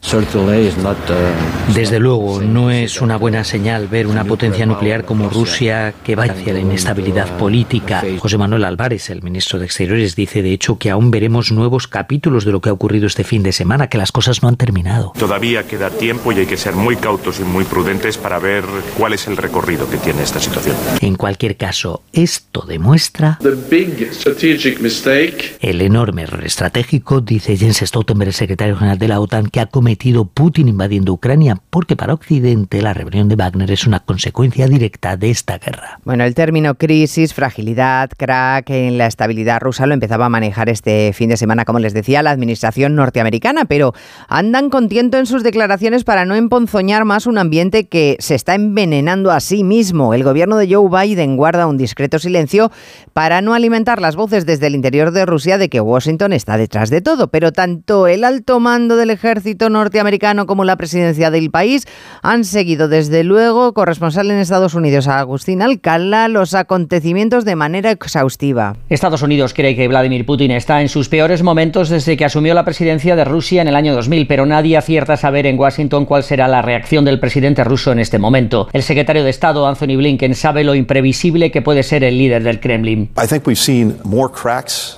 Desde 1.74 1.98
luego, 2.00 2.40
no 2.40 2.70
es 2.70 3.02
una 3.02 3.18
buena 3.18 3.44
señal 3.44 3.86
ver 3.88 4.06
una 4.06 4.24
potencia 4.24 4.64
nuclear 4.64 5.04
como 5.04 5.28
Rusia 5.28 5.92
que 6.02 6.16
va 6.16 6.24
hacia 6.24 6.54
la 6.54 6.60
inestabilidad 6.60 7.36
política. 7.36 8.02
José 8.18 8.38
Manuel 8.38 8.64
Álvarez, 8.64 9.10
el 9.10 9.20
ministro 9.20 9.58
de 9.58 9.66
Exteriores, 9.66 10.16
dice 10.16 10.40
de 10.40 10.54
hecho 10.54 10.78
que 10.78 10.90
aún 10.90 11.10
veremos 11.10 11.52
nuevos 11.52 11.86
capítulos 11.86 12.46
de 12.46 12.52
lo 12.52 12.62
que 12.62 12.70
ha 12.70 12.72
ocurrido 12.72 13.06
este 13.06 13.24
fin 13.24 13.42
de 13.42 13.52
semana, 13.52 13.88
que 13.88 13.98
las 13.98 14.10
cosas 14.10 14.42
no 14.42 14.48
han 14.48 14.56
terminado. 14.56 15.12
Todavía 15.18 15.64
queda 15.64 15.90
tiempo 15.90 16.32
y 16.32 16.38
hay 16.38 16.46
que 16.46 16.56
ser 16.56 16.74
muy 16.74 16.96
cautos 16.96 17.40
y 17.40 17.42
muy 17.42 17.64
prudentes 17.64 18.16
para 18.16 18.38
ver 18.38 18.64
cuál 18.96 19.12
es 19.12 19.26
el 19.26 19.36
recorrido 19.36 19.86
que 19.90 19.98
tiene 19.98 20.22
esta 20.22 20.40
situación. 20.40 20.76
En 21.02 21.16
cualquier 21.16 21.58
caso, 21.58 22.04
esto 22.14 22.53
demuestra 22.62 23.38
el 25.60 25.80
enorme 25.80 26.22
error 26.22 26.44
estratégico, 26.44 27.20
dice 27.20 27.56
Jens 27.56 27.78
Stoltenberg, 27.78 28.28
el 28.28 28.34
secretario 28.34 28.76
general 28.76 28.98
de 28.98 29.08
la 29.08 29.20
OTAN, 29.20 29.48
que 29.48 29.60
ha 29.60 29.66
cometido 29.66 30.24
Putin 30.26 30.68
invadiendo 30.68 31.12
Ucrania, 31.12 31.60
porque 31.70 31.96
para 31.96 32.14
Occidente 32.14 32.80
la 32.80 32.94
rebelión 32.94 33.28
de 33.28 33.36
Wagner 33.36 33.70
es 33.70 33.86
una 33.86 34.00
consecuencia 34.00 34.66
directa 34.66 35.16
de 35.16 35.30
esta 35.30 35.58
guerra. 35.58 35.98
Bueno, 36.04 36.24
el 36.24 36.34
término 36.34 36.76
crisis, 36.76 37.34
fragilidad, 37.34 38.10
crack 38.16 38.70
en 38.70 38.98
la 38.98 39.06
estabilidad 39.06 39.60
rusa 39.60 39.86
lo 39.86 39.94
empezaba 39.94 40.26
a 40.26 40.30
manejar 40.30 40.68
este 40.68 41.12
fin 41.12 41.28
de 41.28 41.36
semana, 41.36 41.64
como 41.64 41.78
les 41.78 41.94
decía, 41.94 42.22
la 42.22 42.30
administración 42.30 42.94
norteamericana, 42.94 43.64
pero 43.64 43.94
andan 44.28 44.70
con 44.70 44.88
tiento 44.88 45.18
en 45.18 45.26
sus 45.26 45.42
declaraciones 45.42 46.04
para 46.04 46.24
no 46.24 46.34
emponzoñar 46.34 47.04
más 47.04 47.26
un 47.26 47.38
ambiente 47.38 47.84
que 47.86 48.16
se 48.20 48.34
está 48.34 48.54
envenenando 48.54 49.30
a 49.30 49.40
sí 49.40 49.64
mismo. 49.64 50.14
El 50.14 50.24
gobierno 50.24 50.56
de 50.56 50.72
Joe 50.72 50.88
Biden 50.88 51.36
guarda 51.36 51.66
un 51.66 51.76
discreto 51.76 52.18
silencio 52.18 52.43
para 53.12 53.40
no 53.40 53.54
alimentar 53.54 54.00
las 54.00 54.16
voces 54.16 54.46
desde 54.46 54.66
el 54.66 54.74
interior 54.74 55.10
de 55.10 55.26
Rusia 55.26 55.58
de 55.58 55.68
que 55.68 55.80
Washington 55.80 56.32
está 56.32 56.56
detrás 56.56 56.90
de 56.90 57.00
todo, 57.00 57.28
pero 57.28 57.52
tanto 57.52 58.06
el 58.06 58.24
alto 58.24 58.60
mando 58.60 58.96
del 58.96 59.10
ejército 59.10 59.70
norteamericano 59.70 60.46
como 60.46 60.64
la 60.64 60.76
presidencia 60.76 61.30
del 61.30 61.50
país 61.50 61.86
han 62.22 62.44
seguido 62.44 62.88
desde 62.88 63.24
luego, 63.24 63.72
corresponsal 63.74 64.30
en 64.30 64.38
Estados 64.38 64.74
Unidos, 64.74 65.08
Agustín 65.08 65.62
Alcalá, 65.62 66.28
los 66.28 66.54
acontecimientos 66.54 67.44
de 67.44 67.56
manera 67.56 67.90
exhaustiva. 67.90 68.76
Estados 68.88 69.22
Unidos 69.22 69.54
cree 69.54 69.76
que 69.76 69.88
Vladimir 69.88 70.26
Putin 70.26 70.50
está 70.50 70.82
en 70.82 70.88
sus 70.88 71.08
peores 71.08 71.42
momentos 71.42 71.88
desde 71.88 72.16
que 72.16 72.24
asumió 72.24 72.54
la 72.54 72.64
presidencia 72.64 73.16
de 73.16 73.24
Rusia 73.24 73.62
en 73.62 73.68
el 73.68 73.76
año 73.76 73.94
2000, 73.94 74.26
pero 74.26 74.46
nadie 74.46 74.76
acierta 74.76 75.14
a 75.14 75.16
saber 75.16 75.46
en 75.46 75.58
Washington 75.58 76.06
cuál 76.06 76.22
será 76.22 76.48
la 76.48 76.62
reacción 76.62 77.04
del 77.04 77.20
presidente 77.20 77.64
ruso 77.64 77.92
en 77.92 77.98
este 77.98 78.18
momento. 78.18 78.68
El 78.72 78.82
secretario 78.82 79.24
de 79.24 79.30
Estado, 79.30 79.66
Anthony 79.66 79.96
Blinken, 79.96 80.34
sabe 80.34 80.64
lo 80.64 80.74
imprevisible 80.74 81.50
que 81.50 81.62
puede 81.62 81.82
ser 81.82 82.04
el 82.04 82.18
líder 82.18 82.33
del 82.42 82.60
Kremlin. 82.60 83.10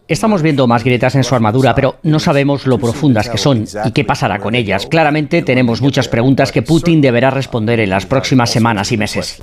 Estamos 0.09 0.43
viendo 0.43 0.67
más 0.67 0.85
grietas 0.85 1.15
en 1.15 1.25
su 1.25 1.35
armadura, 1.35 1.75
pero 1.75 1.97
no 2.03 2.19
sabemos 2.19 2.67
lo 2.67 2.79
profundas 2.79 3.29
que 3.29 3.39
son 3.39 3.65
y 3.85 3.91
qué 3.91 4.05
pasará 4.05 4.39
con 4.39 4.55
ellas. 4.55 4.87
Claramente 4.87 5.43
tenemos 5.43 5.83
muchas 5.83 6.09
preguntas 6.09 6.53
que 6.53 6.63
Putin 6.63 7.01
deberá 7.01 7.31
responder 7.31 7.81
en 7.81 7.91
las 7.91 8.07
próximas 8.07 8.51
semanas 8.51 8.93
y 8.93 8.97
meses. 8.97 9.39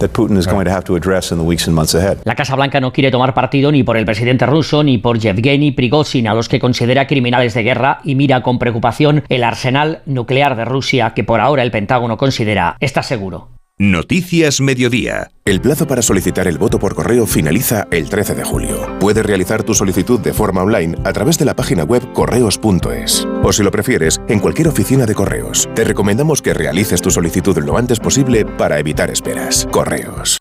La 2.24 2.36
Casa 2.36 2.56
Blanca 2.56 2.80
no 2.80 2.94
quiere 2.94 3.12
tomar 3.12 3.34
partido 3.34 3.72
ni 3.72 3.84
por 3.84 3.98
el 3.98 4.06
presidente 4.06 4.46
ruso 4.46 4.84
ni 4.84 4.98
por 4.98 5.20
Yevgeny 5.20 5.72
Prigozhin, 5.72 6.28
a 6.28 6.34
los 6.34 6.50
que 6.50 6.60
considera 6.60 7.08
criminales 7.08 7.54
de 7.54 7.64
guerra 7.64 8.00
y 8.04 8.16
mira 8.16 8.42
con 8.42 8.60
preocupación 8.60 9.24
el 9.30 9.44
arsenal 9.44 10.02
nuclear 10.06 10.56
de 10.56 10.66
Rusia 10.66 11.14
que 11.16 11.24
por 11.24 11.40
ahora 11.40 11.64
el 11.64 11.72
Pentágono 11.72 12.18
considera 12.18 12.78
está 12.80 13.04
seguro. 13.04 13.53
Noticias 13.80 14.62
Mediodía. 14.62 15.32
El 15.46 15.60
plazo 15.60 15.88
para 15.88 16.04
solicitar 16.04 16.48
el 16.48 16.60
voto 16.60 16.78
por 16.78 16.94
correo 16.94 17.26
finaliza 17.26 17.88
el 17.90 18.08
13 18.08 18.36
de 18.36 18.44
julio. 18.44 19.00
Puedes 19.00 19.26
realizar 19.26 19.64
tu 19.64 19.74
solicitud 19.74 20.20
de 20.20 20.32
forma 20.32 20.62
online 20.62 20.96
a 21.04 21.12
través 21.12 21.40
de 21.40 21.46
la 21.46 21.56
página 21.56 21.84
web 21.84 22.14
correos.es. 22.14 23.28
O 23.42 23.52
si 23.52 23.64
lo 23.64 23.72
prefieres, 23.72 24.22
en 24.28 24.40
cualquier 24.40 24.68
oficina 24.68 25.08
de 25.08 25.16
correos. 25.16 25.68
Te 25.74 25.84
recomendamos 25.86 26.44
que 26.44 26.54
realices 26.54 27.02
tu 27.02 27.10
solicitud 27.10 27.58
lo 27.64 27.76
antes 27.76 28.00
posible 28.00 28.46
para 28.46 28.78
evitar 28.78 29.10
esperas. 29.10 29.68
Correos. 29.72 30.38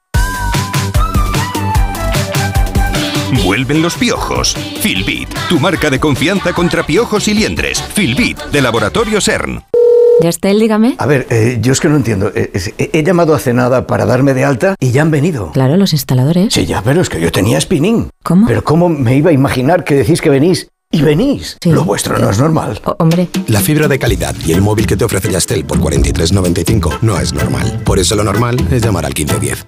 Vuelven 3.42 3.80
los 3.80 3.94
piojos. 3.94 4.54
Filbit, 4.82 5.30
tu 5.48 5.58
marca 5.58 5.88
de 5.88 5.98
confianza 5.98 6.52
contra 6.52 6.84
piojos 6.84 7.26
y 7.28 7.34
liendres. 7.34 7.80
Filbit, 7.80 8.38
de 8.52 8.60
Laboratorio 8.60 9.22
CERN. 9.22 9.64
Yastel, 10.22 10.58
dígame. 10.60 10.94
A 10.98 11.06
ver, 11.06 11.26
eh, 11.30 11.58
yo 11.60 11.72
es 11.72 11.80
que 11.80 11.88
no 11.88 11.96
entiendo. 11.96 12.30
Eh, 12.34 12.50
he, 12.78 12.90
he 12.98 13.02
llamado 13.02 13.34
hace 13.34 13.52
nada 13.52 13.86
para 13.86 14.06
darme 14.06 14.34
de 14.34 14.44
alta 14.44 14.74
y 14.80 14.90
ya 14.92 15.02
han 15.02 15.10
venido. 15.10 15.52
Claro, 15.52 15.76
los 15.76 15.92
instaladores. 15.92 16.52
Sí, 16.54 16.66
ya, 16.66 16.82
pero 16.82 17.00
es 17.00 17.08
que 17.08 17.20
yo 17.20 17.30
tenía 17.32 17.60
spinning. 17.60 18.08
¿Cómo? 18.22 18.46
Pero 18.46 18.62
¿cómo 18.64 18.88
me 18.88 19.16
iba 19.16 19.30
a 19.30 19.32
imaginar 19.32 19.84
que 19.84 19.94
decís 19.94 20.20
que 20.20 20.30
venís? 20.30 20.68
Y 20.94 21.00
venís. 21.00 21.56
Lo 21.64 21.84
vuestro 21.84 22.18
no 22.18 22.28
es 22.28 22.38
normal. 22.38 22.80
hombre. 22.98 23.28
La 23.46 23.60
fibra 23.60 23.88
de 23.88 23.98
calidad 23.98 24.34
y 24.44 24.52
el 24.52 24.60
móvil 24.60 24.86
que 24.86 24.94
te 24.96 25.04
ofrece 25.06 25.30
Yastel 25.30 25.64
por 25.64 25.78
43.95 25.80 26.98
no 27.00 27.18
es 27.18 27.32
normal. 27.32 27.80
Por 27.84 27.98
eso 27.98 28.14
lo 28.14 28.24
normal 28.24 28.56
es 28.70 28.82
llamar 28.84 29.06
al 29.06 29.14
1510. 29.14 29.66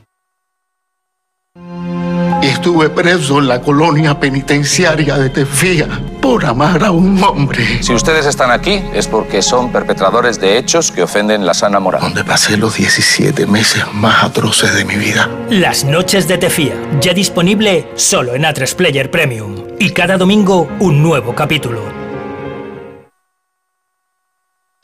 Estuve 2.55 2.89
preso 2.89 3.41
en 3.41 3.49
la 3.49 3.61
colonia 3.61 4.19
penitenciaria 4.19 5.19
de 5.19 5.29
Tefía 5.29 5.89
por 6.23 6.47
amar 6.47 6.85
a 6.85 6.93
un 6.93 7.23
hombre. 7.23 7.83
Si 7.83 7.93
ustedes 7.93 8.27
están 8.27 8.53
aquí 8.53 8.81
es 8.95 9.09
porque 9.09 9.43
son 9.43 9.73
perpetradores 9.73 10.41
de 10.41 10.57
hechos 10.57 10.93
que 10.93 11.03
ofenden 11.03 11.45
la 11.45 11.53
sana 11.53 11.81
moral. 11.81 12.01
Donde 12.01 12.23
pasé 12.23 12.57
los 12.57 12.77
17 12.77 13.45
meses 13.47 13.83
más 13.93 14.23
atroces 14.23 14.73
de 14.73 14.85
mi 14.85 14.95
vida. 14.95 15.29
Las 15.51 15.85
noches 15.85 16.29
de 16.29 16.39
Tefía, 16.39 16.75
ya 17.01 17.13
disponible 17.13 17.89
solo 17.97 18.37
en 18.37 18.45
A3 18.45 18.73
Player 18.77 19.11
Premium. 19.11 19.57
Y 19.81 19.91
cada 19.91 20.17
domingo 20.17 20.69
un 20.79 21.03
nuevo 21.03 21.35
capítulo. 21.35 22.04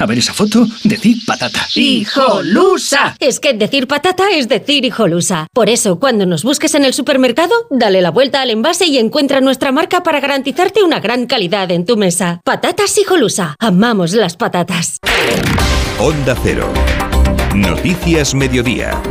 A 0.00 0.06
ver 0.06 0.16
esa 0.16 0.32
foto, 0.32 0.66
decir 0.82 1.18
patata. 1.26 1.60
¡Hijolusa! 1.74 3.14
Es 3.20 3.38
que 3.38 3.52
decir 3.52 3.86
patata 3.86 4.30
es 4.32 4.48
decir 4.48 4.86
hijolusa. 4.86 5.46
Por 5.52 5.68
eso, 5.68 6.00
cuando 6.00 6.24
nos 6.24 6.42
busques 6.42 6.74
en 6.74 6.86
el 6.86 6.94
supermercado, 6.94 7.52
dale 7.68 8.00
la 8.00 8.10
vuelta 8.10 8.40
al 8.40 8.48
envase 8.48 8.86
y 8.86 8.96
encuentra 8.96 9.42
nuestra 9.42 9.72
marca 9.72 10.02
para 10.02 10.20
garantizarte 10.20 10.82
una 10.82 11.00
gran 11.00 11.26
calidad 11.26 11.70
en 11.70 11.84
tu 11.84 11.98
mesa. 11.98 12.40
Patatas 12.44 12.96
hijolusa. 12.96 13.56
Amamos 13.58 14.14
las 14.14 14.36
patatas. 14.36 14.96
Onda 15.98 16.34
Cero. 16.42 16.72
Noticias 17.54 18.34
Mediodía. 18.34 19.02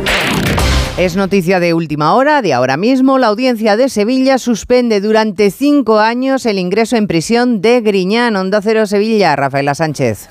Es 0.98 1.14
noticia 1.14 1.60
de 1.60 1.72
última 1.72 2.14
hora, 2.14 2.42
de 2.42 2.52
ahora 2.52 2.76
mismo. 2.76 3.16
La 3.16 3.28
audiencia 3.28 3.76
de 3.76 3.88
Sevilla 3.90 4.38
suspende 4.38 5.00
durante 5.00 5.52
cinco 5.52 6.00
años 6.00 6.46
el 6.46 6.58
ingreso 6.58 6.96
en 6.96 7.06
prisión 7.06 7.62
de 7.62 7.80
Griñán. 7.80 8.34
Onda 8.34 8.60
Cero 8.60 8.86
Sevilla, 8.86 9.36
Rafaela 9.36 9.76
Sánchez. 9.76 10.28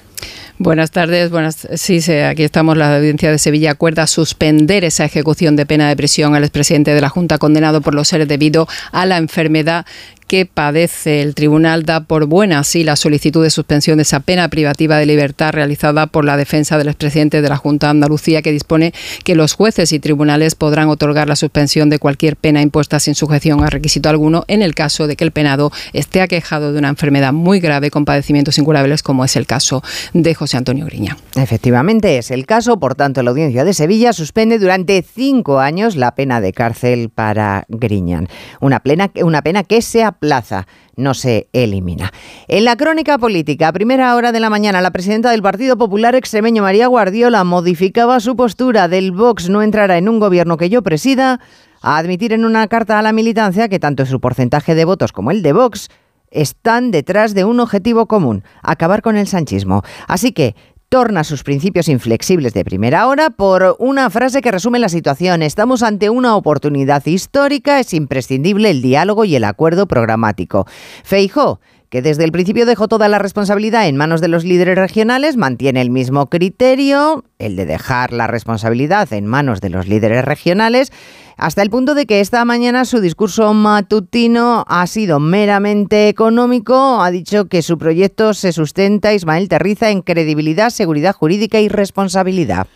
Buenas 0.62 0.92
tardes. 0.92 1.30
Buenas, 1.32 1.70
sí, 1.76 2.02
aquí 2.12 2.44
estamos. 2.44 2.76
La 2.76 2.98
audiencia 2.98 3.32
de 3.32 3.38
Sevilla 3.38 3.72
acuerda 3.72 4.06
suspender 4.08 4.84
esa 4.84 5.06
ejecución 5.06 5.56
de 5.56 5.66
pena 5.66 5.88
de 5.88 5.96
prisión 5.96 6.36
al 6.36 6.44
expresidente 6.44 6.94
de 6.94 7.00
la 7.00 7.08
Junta 7.08 7.38
condenado 7.38 7.80
por 7.80 7.96
los 7.96 8.10
seres 8.10 8.28
debido 8.28 8.68
a 8.92 9.06
la 9.06 9.16
enfermedad 9.16 9.86
que 10.30 10.46
padece. 10.46 11.24
El 11.24 11.34
tribunal 11.34 11.84
da 11.84 12.02
por 12.02 12.28
buena 12.28 12.60
así 12.60 12.84
la 12.84 12.96
solicitud 12.96 13.44
de 13.44 13.50
suspensión 13.50 13.98
de 13.98 14.04
esa 14.04 14.20
pena 14.20 14.48
privativa 14.48 14.98
de 14.98 15.08
libertad 15.08 15.52
realizada 15.52 16.06
por 16.06 16.24
la 16.24 16.38
defensa 16.38 16.78
del 16.78 16.88
expresidente 16.88 17.42
de 17.42 17.50
la 17.50 17.58
Junta 17.58 17.88
de 17.88 17.92
Andalucía, 17.92 18.44
que 18.44 18.52
dispone 18.52 18.94
que 19.26 19.34
los 19.34 19.54
jueces 19.54 19.92
y 19.92 20.00
tribunales 20.00 20.54
podrán 20.54 20.88
otorgar 20.88 21.28
la 21.28 21.36
suspensión 21.36 21.90
de 21.90 21.98
cualquier 21.98 22.38
pena 22.38 22.62
impuesta 22.62 23.00
sin 23.00 23.16
sujeción 23.16 23.64
a 23.64 23.72
requisito 23.72 24.08
alguno 24.08 24.46
en 24.48 24.62
el 24.62 24.76
caso 24.76 25.08
de 25.08 25.16
que 25.16 25.24
el 25.24 25.32
penado 25.32 25.72
esté 25.94 26.22
aquejado 26.22 26.74
de 26.74 26.80
una 26.80 26.90
enfermedad 26.90 27.34
muy 27.34 27.60
grave 27.60 27.90
con 27.90 28.06
padecimientos 28.06 28.60
incurables, 28.60 29.02
como 29.02 29.26
es 29.26 29.36
el 29.36 29.48
caso 29.48 29.82
de 30.14 30.36
José 30.36 30.58
Antonio 30.58 30.86
Griña. 30.86 31.18
Efectivamente 31.36 32.20
es 32.20 32.30
el 32.30 32.46
caso, 32.46 32.80
por 32.80 32.94
tanto 32.94 33.24
la 33.24 33.32
audiencia 33.32 33.66
de 33.66 33.74
Sevilla 33.74 34.14
suspende 34.14 34.60
durante 34.60 35.04
cinco 35.04 35.60
años 35.60 35.96
la 35.96 36.14
pena 36.14 36.40
de 36.40 36.54
cárcel 36.54 37.10
para 37.10 37.66
Griñán. 37.68 38.28
Una, 38.62 38.84
una 39.24 39.42
pena 39.42 39.64
que 39.64 39.82
se 39.82 40.04
aplaza, 40.20 40.68
no 40.98 41.14
se 41.14 41.48
elimina. 41.54 42.12
En 42.50 42.66
la 42.66 42.76
crónica 42.76 43.18
política, 43.18 43.70
a 43.70 43.74
primera 43.74 44.16
hora 44.16 44.34
de 44.34 44.42
la 44.42 44.50
mañana, 44.50 44.82
la 44.82 44.92
presidenta 44.92 45.32
del 45.32 45.42
Partido 45.42 45.78
Popular 45.78 46.14
extremeño 46.14 46.62
María 46.62 46.88
Guardiola 46.88 47.46
modificaba 47.46 48.20
su 48.20 48.36
postura 48.36 48.90
del 48.90 49.14
Vox 49.14 49.50
no 49.50 49.62
entrará 49.62 49.98
en 49.98 50.10
un 50.10 50.20
gobierno 50.20 50.58
que 50.58 50.70
yo 50.70 50.82
presida 50.82 51.40
a 51.82 51.98
admitir 51.98 52.34
en 52.34 52.44
una 52.44 52.68
carta 52.68 53.00
a 53.00 53.02
la 53.02 53.14
militancia 53.14 53.70
que 53.70 53.80
tanto 53.80 54.06
su 54.06 54.20
porcentaje 54.20 54.76
de 54.76 54.84
votos 54.84 55.14
como 55.14 55.32
el 55.32 55.42
de 55.42 55.54
Vox 55.54 55.88
están 56.32 56.92
detrás 56.92 57.34
de 57.34 57.46
un 57.46 57.62
objetivo 57.62 58.06
común, 58.06 58.44
acabar 58.62 59.02
con 59.02 59.16
el 59.16 59.26
sanchismo. 59.26 59.84
Así 60.06 60.34
que 60.34 60.56
torna 60.90 61.24
sus 61.24 61.44
principios 61.44 61.88
inflexibles 61.88 62.54
de 62.56 62.66
primera 62.66 63.08
hora 63.08 63.30
por 63.30 63.76
una 63.78 64.10
frase 64.10 64.42
que 64.42 64.52
resume 64.52 64.80
la 64.80 64.90
situación. 64.90 65.44
Estamos 65.44 65.84
ante 65.84 66.10
una 66.10 66.36
oportunidad 66.36 67.06
histórica, 67.06 67.80
es 67.80 67.94
imprescindible 67.94 68.72
el 68.72 68.82
diálogo 68.82 69.24
y 69.24 69.36
el 69.36 69.44
acuerdo 69.44 69.88
programático. 69.88 70.66
Feijó 71.04 71.60
que 71.90 72.02
desde 72.02 72.24
el 72.24 72.32
principio 72.32 72.66
dejó 72.66 72.88
toda 72.88 73.08
la 73.08 73.20
responsabilidad 73.20 73.88
en 73.88 73.98
manos 73.98 74.22
de 74.22 74.28
los 74.28 74.44
líderes 74.44 74.78
regionales, 74.78 75.38
mantiene 75.38 75.82
el 75.82 75.92
mismo 75.92 76.28
criterio, 76.28 77.24
el 77.40 77.56
de 77.56 77.66
dejar 77.66 78.12
la 78.12 78.28
responsabilidad 78.28 79.12
en 79.14 79.26
manos 79.26 79.62
de 79.62 79.70
los 79.70 79.88
líderes 79.88 80.26
regionales, 80.26 80.92
hasta 81.38 81.62
el 81.62 81.70
punto 81.70 81.96
de 81.96 82.06
que 82.06 82.20
esta 82.20 82.44
mañana 82.44 82.84
su 82.84 83.00
discurso 83.00 83.54
matutino 83.54 84.66
ha 84.68 84.86
sido 84.88 85.22
meramente 85.22 86.10
económico. 86.10 87.02
Ha 87.02 87.12
dicho 87.12 87.46
que 87.46 87.62
su 87.62 87.78
proyecto 87.78 88.34
se 88.34 88.52
sustenta, 88.52 89.14
Ismael 89.14 89.48
Terriza, 89.48 89.90
en 89.90 90.02
credibilidad, 90.02 90.70
seguridad 90.70 91.16
jurídica 91.16 91.62
y 91.62 91.70
responsabilidad. 91.70 92.68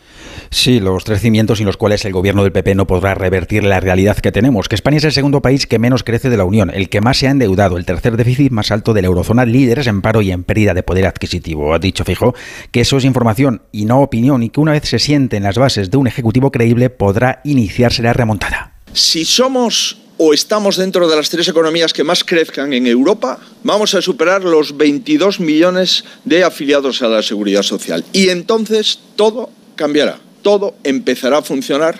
Sí, 0.50 0.80
los 0.80 1.04
tres 1.04 1.20
cimientos 1.20 1.58
sin 1.58 1.68
los 1.68 1.76
cuales 1.76 2.06
el 2.06 2.14
gobierno 2.14 2.44
del 2.44 2.54
PP 2.54 2.76
no 2.76 2.88
podrá 2.88 3.16
revertir 3.16 3.66
la 3.66 3.82
realidad 3.82 4.18
que 4.18 4.32
tenemos, 4.32 4.70
que 4.70 4.76
España 4.76 4.98
es 4.98 5.04
el 5.04 5.12
segundo 5.12 5.42
país 5.42 5.68
que 5.68 5.80
menos 5.80 6.04
crece 6.04 6.30
de 6.30 6.38
la 6.38 6.46
Unión, 6.46 6.72
el 6.74 6.88
que 6.88 7.02
más 7.02 7.18
se 7.18 7.28
ha 7.28 7.32
endeudado, 7.32 7.78
el 7.78 7.86
tercer 7.86 8.16
déficit 8.16 8.52
más 8.52 8.72
alto 8.72 8.94
de 8.94 9.02
la 9.02 9.08
eurozona, 9.08 9.46
líderes 9.46 9.88
en 9.88 10.02
paro 10.02 10.22
y 10.22 10.32
en 10.32 10.44
pérdida 10.44 10.74
de 10.74 10.84
poder 10.84 11.06
adquisitivo. 11.06 11.74
Ha 11.74 11.80
dicho 11.80 12.06
Fijo 12.06 12.34
que 12.72 12.82
eso 12.82 12.98
es 12.98 13.04
información 13.04 13.64
y 13.74 13.86
no 13.86 14.00
opinión 14.00 14.42
y 14.42 14.50
que 14.54 14.62
una 14.62 14.72
vez 14.72 14.88
se 14.88 15.00
siente 15.00 15.36
en 15.36 15.44
las 15.44 15.58
bases 15.58 15.92
de 15.92 15.98
un 15.98 16.08
ejecutivo 16.08 16.52
creíble 16.52 16.90
podrá 16.90 17.42
iniciarse 17.44 18.02
la 18.02 18.14
remontada. 18.14 18.76
Si 18.94 19.26
somos 19.26 19.98
o 20.18 20.34
estamos 20.34 20.78
dentro 20.78 21.10
de 21.10 21.16
las 21.16 21.30
tres 21.30 21.48
economías 21.48 21.92
que 21.92 22.04
más 22.04 22.24
crezcan 22.24 22.72
en 22.72 22.88
Europa, 22.88 23.40
vamos 23.64 23.96
a 23.96 24.02
superar 24.02 24.44
los 24.44 24.78
22 24.78 25.40
millones 25.40 26.06
de 26.24 26.44
afiliados 26.44 27.02
a 27.02 27.08
la 27.08 27.24
seguridad 27.24 27.64
social. 27.64 28.06
Y 28.14 28.30
entonces 28.30 29.00
todo 29.16 29.50
cambiará 29.76 30.20
todo 30.44 30.76
empezará 30.84 31.40
a 31.40 31.42
funcionar 31.42 31.98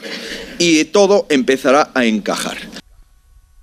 y 0.60 0.84
todo 0.86 1.26
empezará 1.30 1.90
a 1.96 2.06
encajar 2.06 2.83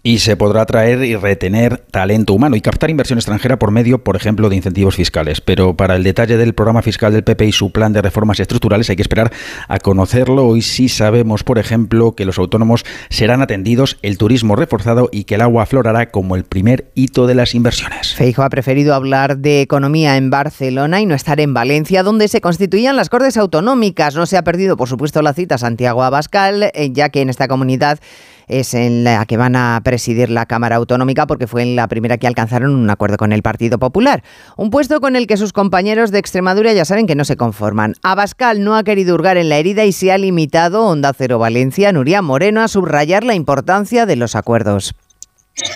y 0.02 0.19
se 0.19 0.37
podrá 0.37 0.62
atraer 0.62 1.04
y 1.04 1.16
retener 1.16 1.78
talento 1.90 2.33
humano 2.33 2.57
y 2.57 2.61
captar 2.61 2.90
inversión 2.90 3.19
extranjera 3.19 3.59
por 3.59 3.71
medio, 3.71 4.02
por 4.02 4.16
ejemplo, 4.16 4.49
de 4.49 4.57
incentivos 4.57 4.97
fiscales. 4.97 5.40
Pero 5.40 5.76
para 5.76 5.97
el 5.97 6.04
detalle 6.04 6.37
del 6.37 6.54
programa 6.54 6.83
fiscal 6.83 7.12
del 7.12 7.25
PP 7.25 7.47
y 7.47 7.52
su 7.52 7.71
plan 7.71 7.92
de 7.92 8.02
reformas 8.02 8.40
estructurales 8.40 8.88
hay 8.90 8.97
que 8.97 9.02
esperar 9.02 9.33
a 9.69 9.78
conocerlo. 9.78 10.47
Hoy 10.47 10.62
sí 10.62 10.88
sabemos, 10.88 11.45
por 11.45 11.59
ejemplo, 11.59 12.12
que 12.12 12.25
los 12.25 12.38
autónomos 12.38 12.85
serán 13.09 13.42
atendidos, 13.42 13.99
el 14.02 14.19
turismo 14.19 14.57
reforzado 14.57 15.09
y 15.12 15.25
que 15.25 15.35
el 15.35 15.42
agua 15.42 15.64
aflorará 15.64 16.11
como 16.11 16.37
el 16.37 16.45
primer 16.45 16.90
hito 16.95 17.26
de 17.26 17.35
las 17.35 17.54
inversiones. 17.54 18.14
Feijo 18.14 18.42
ha 18.42 18.50
preferido 18.50 18.95
hablar 18.95 19.38
de 19.38 19.61
economía 19.61 20.16
en 20.16 20.30
Barcelona 20.30 21.00
y 21.00 21.07
no 21.07 21.14
estar 21.14 21.40
en 21.40 21.54
Valencia, 21.54 22.02
donde 22.02 22.28
se 22.28 22.40
constituían 22.40 22.97
las 22.97 23.09
Cortes 23.09 23.37
Autonómicas. 23.37 24.14
No 24.14 24.26
se 24.26 24.37
ha 24.37 24.42
perdido, 24.42 24.76
por 24.76 24.88
supuesto, 24.88 25.23
la 25.23 25.35
cita 25.35 25.59
Santiago 25.59 26.02
Abascal, 26.02 26.71
eh, 26.75 26.90
ya 26.92 27.11
que 27.11 27.21
en 27.21 27.30
esta 27.30 27.49
comunidad 27.49 28.00
es 28.49 28.75
en 28.75 29.05
la 29.05 29.25
que 29.27 29.37
van 29.37 29.57
a 29.57 29.81
presidir 29.85 30.31
la 30.31 30.47
Cámara 30.47 30.77
Autonómica 30.77 31.27
porque 31.27 31.47
fue 31.47 31.63
en 31.63 31.77
la 31.77 31.89
primera 31.89 32.19
que 32.19 32.27
alcanzaron 32.27 32.75
un 32.75 32.91
acuerdo 32.91 33.17
con 33.17 33.33
el 33.33 33.43
Partido 33.43 33.79
Popular. 33.79 34.23
Un 34.57 34.71
puesto 34.71 35.01
con 35.01 35.17
el 35.17 35.27
que 35.27 35.37
sus 35.37 35.53
compañeros 35.53 36.11
de 36.11 36.19
Extremadura 36.19 36.73
ya 36.73 36.85
saben 36.85 37.07
que 37.07 37.15
no 37.15 37.25
se 37.25 37.37
conforman. 37.37 37.95
Abascal 38.03 38.63
no 38.65 38.77
ha 38.77 38.85
querido 38.85 39.15
hurgar 39.15 39.37
en 39.37 39.49
la 39.49 39.59
herida 39.59 39.85
y 39.85 39.93
se 39.93 40.13
ha 40.13 40.19
limitado, 40.19 40.87
Onda 40.87 41.13
Cero 41.17 41.39
Valencia, 41.39 41.93
Nuria 41.93 42.23
Moreno, 42.23 42.63
a 42.63 42.69
subrayar 42.69 43.25
la 43.25 43.35
importancia 43.35 44.07
de 44.07 44.17
los 44.17 44.37
acuerdos. 44.37 44.95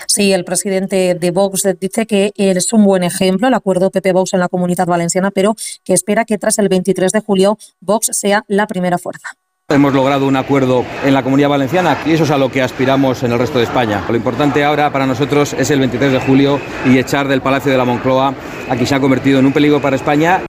Sí, 0.07 0.33
el 0.33 0.45
presidente 0.45 1.15
de 1.15 1.31
Vox 1.31 1.63
dice 1.79 2.05
que 2.05 2.31
es 2.35 2.73
un 2.73 2.85
buen 2.85 3.03
ejemplo 3.03 3.47
el 3.47 3.53
acuerdo 3.53 3.91
PP-Vox 3.91 4.33
en 4.33 4.39
la 4.39 4.49
comunidad 4.49 4.87
valenciana, 4.87 5.31
pero 5.31 5.55
que 5.83 5.93
espera 5.93 6.25
que 6.25 6.37
tras 6.37 6.57
el 6.59 6.69
23 6.69 7.11
de 7.11 7.19
julio 7.19 7.57
Vox 7.81 8.09
sea 8.13 8.43
la 8.47 8.67
primera 8.67 8.97
fuerza. 8.97 9.29
Hemos 9.67 9.95
logrado 9.95 10.27
un 10.27 10.35
acuerdo 10.35 10.85
en 11.03 11.15
la 11.15 11.23
comunidad 11.23 11.49
valenciana 11.49 11.97
y 12.05 12.11
eso 12.11 12.23
es 12.23 12.29
a 12.29 12.37
lo 12.37 12.51
que 12.51 12.61
aspiramos 12.61 13.23
en 13.23 13.31
el 13.31 13.39
resto 13.39 13.57
de 13.57 13.63
España. 13.63 14.05
Lo 14.07 14.15
importante 14.15 14.63
ahora 14.63 14.91
para 14.91 15.07
nosotros 15.07 15.53
es 15.53 15.71
el 15.71 15.79
23 15.79 16.11
de 16.11 16.19
julio 16.19 16.59
y 16.85 16.99
echar 16.99 17.27
del 17.27 17.41
Palacio 17.41 17.71
de 17.71 17.77
la 17.79 17.83
Moncloa 17.83 18.35
a 18.69 18.75
quien 18.75 18.85
se 18.85 18.93
ha 18.93 18.99
convertido 18.99 19.39
en 19.39 19.47
un 19.47 19.53
peligro 19.53 19.81
para 19.81 19.95
España. 19.95 20.45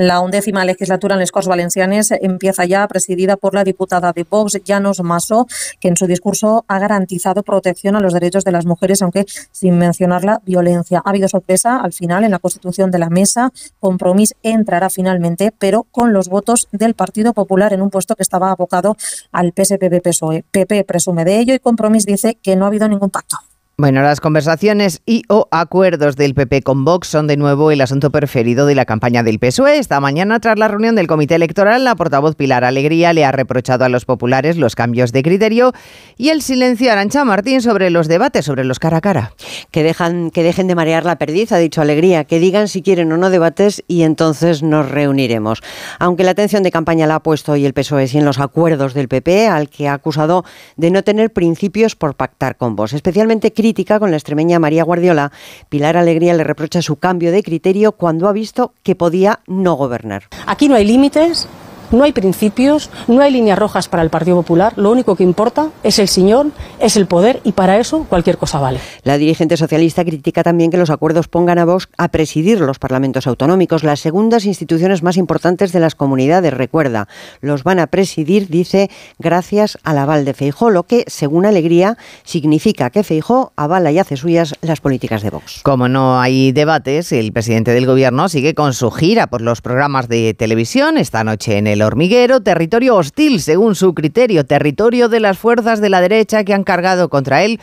La 0.00 0.20
undécima 0.20 0.64
legislatura 0.64 1.14
en 1.14 1.20
les 1.20 1.30
Corts 1.30 1.46
Valencianes 1.46 2.10
empieza 2.10 2.64
ya, 2.64 2.88
presidida 2.88 3.36
por 3.36 3.52
la 3.52 3.64
diputada 3.64 4.14
de 4.14 4.24
Vox, 4.24 4.58
Llanos 4.64 5.02
Maso, 5.02 5.46
que 5.78 5.88
en 5.88 5.98
su 5.98 6.06
discurso 6.06 6.64
ha 6.68 6.78
garantizado 6.78 7.42
protección 7.42 7.96
a 7.96 8.00
los 8.00 8.14
derechos 8.14 8.42
de 8.44 8.50
las 8.50 8.64
mujeres, 8.64 9.02
aunque 9.02 9.26
sin 9.52 9.76
mencionar 9.76 10.24
la 10.24 10.40
violencia. 10.46 11.02
Ha 11.04 11.10
habido 11.10 11.28
sorpresa 11.28 11.76
al 11.76 11.92
final 11.92 12.24
en 12.24 12.30
la 12.30 12.38
constitución 12.38 12.90
de 12.90 12.98
la 12.98 13.10
mesa. 13.10 13.52
Compromís 13.78 14.34
entrará 14.42 14.88
finalmente, 14.88 15.52
pero 15.58 15.82
con 15.82 16.14
los 16.14 16.30
votos 16.30 16.68
del 16.72 16.94
Partido 16.94 17.34
Popular 17.34 17.74
en 17.74 17.82
un 17.82 17.90
puesto 17.90 18.16
que 18.16 18.22
estaba 18.22 18.50
abocado 18.52 18.96
al 19.32 19.52
PSPB-PSOE. 19.52 20.44
PP 20.50 20.84
presume 20.84 21.26
de 21.26 21.40
ello 21.40 21.52
y 21.52 21.58
Compromís 21.58 22.06
dice 22.06 22.38
que 22.40 22.56
no 22.56 22.64
ha 22.64 22.68
habido 22.68 22.88
ningún 22.88 23.10
pacto. 23.10 23.36
Bueno, 23.80 24.02
las 24.02 24.20
conversaciones 24.20 25.00
y 25.06 25.22
o 25.30 25.48
acuerdos 25.50 26.14
del 26.14 26.34
PP 26.34 26.60
con 26.60 26.84
Vox 26.84 27.08
son 27.08 27.26
de 27.26 27.38
nuevo 27.38 27.70
el 27.70 27.80
asunto 27.80 28.10
preferido 28.10 28.66
de 28.66 28.74
la 28.74 28.84
campaña 28.84 29.22
del 29.22 29.38
PSOE. 29.38 29.78
Esta 29.78 30.00
mañana, 30.00 30.38
tras 30.38 30.58
la 30.58 30.68
reunión 30.68 30.96
del 30.96 31.06
Comité 31.06 31.36
Electoral, 31.36 31.84
la 31.84 31.94
portavoz 31.94 32.36
Pilar 32.36 32.62
Alegría 32.62 33.14
le 33.14 33.24
ha 33.24 33.32
reprochado 33.32 33.86
a 33.86 33.88
los 33.88 34.04
populares 34.04 34.58
los 34.58 34.76
cambios 34.76 35.12
de 35.12 35.22
criterio 35.22 35.72
y 36.18 36.28
el 36.28 36.42
silencio 36.42 36.90
a 36.90 36.92
Arancha 36.92 37.24
Martín 37.24 37.62
sobre 37.62 37.88
los 37.88 38.06
debates, 38.06 38.44
sobre 38.44 38.64
los 38.64 38.78
cara 38.78 38.98
a 38.98 39.00
cara. 39.00 39.32
Que, 39.70 39.82
dejan, 39.82 40.30
que 40.30 40.42
dejen 40.42 40.66
de 40.66 40.74
marear 40.74 41.06
la 41.06 41.16
perdiz, 41.16 41.50
ha 41.52 41.56
dicho 41.56 41.80
Alegría, 41.80 42.24
que 42.24 42.38
digan 42.38 42.68
si 42.68 42.82
quieren 42.82 43.10
o 43.12 43.16
no 43.16 43.30
debates 43.30 43.82
y 43.88 44.02
entonces 44.02 44.62
nos 44.62 44.90
reuniremos. 44.90 45.62
Aunque 45.98 46.24
la 46.24 46.32
atención 46.32 46.62
de 46.62 46.70
campaña 46.70 47.06
la 47.06 47.14
ha 47.14 47.22
puesto 47.22 47.52
hoy 47.52 47.64
el 47.64 47.72
PSOE 47.72 48.10
y 48.12 48.18
en 48.18 48.26
los 48.26 48.40
acuerdos 48.40 48.92
del 48.92 49.08
PP, 49.08 49.48
al 49.48 49.70
que 49.70 49.88
ha 49.88 49.94
acusado 49.94 50.44
de 50.76 50.90
no 50.90 51.02
tener 51.02 51.32
principios 51.32 51.96
por 51.96 52.14
pactar 52.14 52.58
con 52.58 52.76
Vox, 52.76 52.92
especialmente 52.92 53.54
con 53.98 54.10
la 54.10 54.16
extremeña 54.16 54.58
María 54.58 54.84
Guardiola, 54.84 55.32
Pilar 55.68 55.96
Alegría 55.96 56.34
le 56.34 56.44
reprocha 56.44 56.82
su 56.82 56.96
cambio 56.96 57.32
de 57.32 57.42
criterio 57.42 57.92
cuando 57.92 58.28
ha 58.28 58.32
visto 58.32 58.72
que 58.82 58.94
podía 58.94 59.40
no 59.46 59.74
gobernar. 59.74 60.24
Aquí 60.46 60.68
no 60.68 60.74
hay 60.74 60.84
límites, 60.84 61.48
no 61.90 62.04
hay 62.04 62.12
principios, 62.12 62.90
no 63.08 63.20
hay 63.20 63.32
líneas 63.32 63.58
rojas 63.58 63.88
para 63.88 64.02
el 64.02 64.10
Partido 64.10 64.36
Popular. 64.36 64.72
Lo 64.76 64.90
único 64.90 65.16
que 65.16 65.24
importa 65.24 65.70
es 65.82 65.98
el 65.98 66.08
señor, 66.08 66.48
es 66.78 66.96
el 66.96 67.06
poder 67.06 67.40
y 67.44 67.52
para 67.52 67.78
eso 67.78 68.06
cualquier 68.08 68.38
cosa 68.38 68.60
vale. 68.60 68.80
La 69.02 69.18
dirigente 69.18 69.56
socialista 69.56 70.04
critica 70.04 70.42
también 70.42 70.70
que 70.70 70.76
los 70.76 70.90
acuerdos 70.90 71.28
pongan 71.28 71.58
a 71.58 71.64
Vox 71.64 71.88
a 71.98 72.08
presidir 72.08 72.60
los 72.60 72.78
parlamentos 72.78 73.26
autonómicos, 73.26 73.84
las 73.84 74.00
segundas 74.00 74.44
instituciones 74.44 75.02
más 75.02 75.16
importantes 75.16 75.72
de 75.72 75.80
las 75.80 75.94
comunidades. 75.94 76.52
Recuerda, 76.52 77.08
los 77.40 77.64
van 77.64 77.78
a 77.78 77.86
presidir, 77.86 78.48
dice, 78.48 78.90
gracias 79.18 79.78
al 79.82 79.98
aval 79.98 80.24
de 80.24 80.34
Feijó, 80.34 80.70
lo 80.70 80.84
que, 80.84 81.04
según 81.06 81.46
Alegría, 81.46 81.96
significa 82.24 82.90
que 82.90 83.02
Feijó 83.02 83.52
avala 83.56 83.92
y 83.92 83.98
hace 83.98 84.16
suyas 84.16 84.54
las 84.62 84.80
políticas 84.80 85.22
de 85.22 85.30
Vox. 85.30 85.60
Como 85.62 85.88
no 85.88 86.20
hay 86.20 86.52
debates, 86.52 87.12
el 87.12 87.32
presidente 87.32 87.72
del 87.72 87.86
gobierno 87.86 88.28
sigue 88.28 88.54
con 88.54 88.74
su 88.74 88.90
gira 88.90 89.26
por 89.26 89.40
los 89.40 89.60
programas 89.60 90.08
de 90.08 90.34
televisión 90.34 90.98
esta 90.98 91.24
noche 91.24 91.58
en 91.58 91.66
el 91.66 91.79
hormiguero, 91.82 92.40
territorio 92.40 92.96
hostil 92.96 93.40
según 93.40 93.74
su 93.74 93.94
criterio, 93.94 94.44
territorio 94.44 95.08
de 95.08 95.20
las 95.20 95.38
fuerzas 95.38 95.80
de 95.80 95.88
la 95.88 96.00
derecha 96.00 96.44
que 96.44 96.54
han 96.54 96.64
cargado 96.64 97.08
contra 97.08 97.42
él 97.42 97.60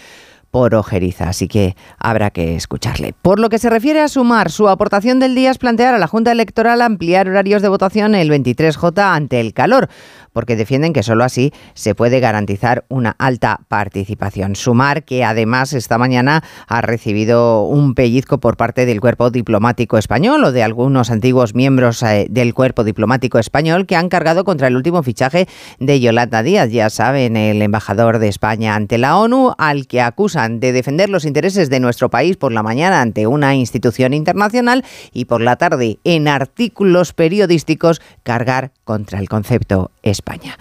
por 0.52 0.76
ojeriza, 0.76 1.30
así 1.30 1.48
que 1.48 1.76
habrá 2.00 2.32
que 2.32 2.56
escucharle. 2.56 3.14
Por 3.22 3.40
lo 3.40 3.50
que 3.50 3.60
se 3.60 3.70
refiere 3.70 4.02
a 4.02 4.08
sumar, 4.08 4.50
su 4.50 4.70
aportación 4.70 5.20
del 5.20 5.36
día 5.36 5.52
es 5.52 5.58
plantear 5.58 5.94
a 5.94 5.98
la 6.00 6.08
Junta 6.08 6.32
Electoral 6.32 6.82
ampliar 6.82 7.28
horarios 7.28 7.62
de 7.62 7.68
votación 7.68 8.16
el 8.16 8.30
23J 8.32 8.98
ante 8.98 9.40
el 9.40 9.54
calor, 9.54 9.90
porque 10.38 10.56
defienden 10.56 10.94
que 10.94 11.02
solo 11.02 11.24
así 11.24 11.52
se 11.74 11.96
puede 11.96 12.20
garantizar 12.20 12.86
una 12.90 13.16
alta 13.18 13.62
participación. 13.70 14.56
Sumar 14.56 15.04
que 15.04 15.24
además 15.24 15.74
esta 15.74 15.98
mañana 15.98 16.44
ha 16.68 16.82
recibido 16.82 17.64
un 17.64 17.96
pellizco 17.96 18.38
por 18.40 18.56
parte 18.56 18.86
del 18.86 19.02
cuerpo 19.02 19.32
diplomático 19.32 19.98
español 19.98 20.44
o 20.44 20.52
de 20.52 20.62
algunos 20.62 21.10
antiguos 21.10 21.56
miembros 21.56 22.04
eh, 22.04 22.28
del 22.30 22.54
cuerpo 22.54 22.84
diplomático 22.84 23.40
español 23.40 23.88
que 23.88 23.96
han 23.96 24.10
cargado 24.10 24.44
contra 24.44 24.68
el 24.68 24.76
último 24.76 25.02
fichaje 25.02 25.48
de 25.80 26.00
Yolanda 26.00 26.44
Díaz, 26.44 26.70
ya 26.70 26.92
saben, 26.92 27.36
el 27.36 27.60
embajador 27.64 28.20
de 28.20 28.28
España 28.28 28.76
ante 28.76 29.00
la 29.00 29.18
ONU, 29.18 29.56
al 29.58 29.88
que 29.88 30.02
acusan 30.02 30.60
de 30.60 30.72
defender 30.72 31.10
los 31.10 31.26
intereses 31.26 31.72
de 31.72 31.80
nuestro 31.80 32.12
país 32.12 32.38
por 32.38 32.52
la 32.52 32.62
mañana 32.62 33.02
ante 33.02 33.26
una 33.26 33.56
institución 33.56 34.14
internacional 34.14 34.86
y 35.12 35.26
por 35.26 35.42
la 35.42 35.56
tarde 35.56 35.98
en 36.04 36.28
artículos 36.28 37.14
periodísticos 37.14 38.04
cargar 38.22 38.70
contra 38.84 39.18
el 39.18 39.28
concepto 39.30 39.90
español. 40.08 40.56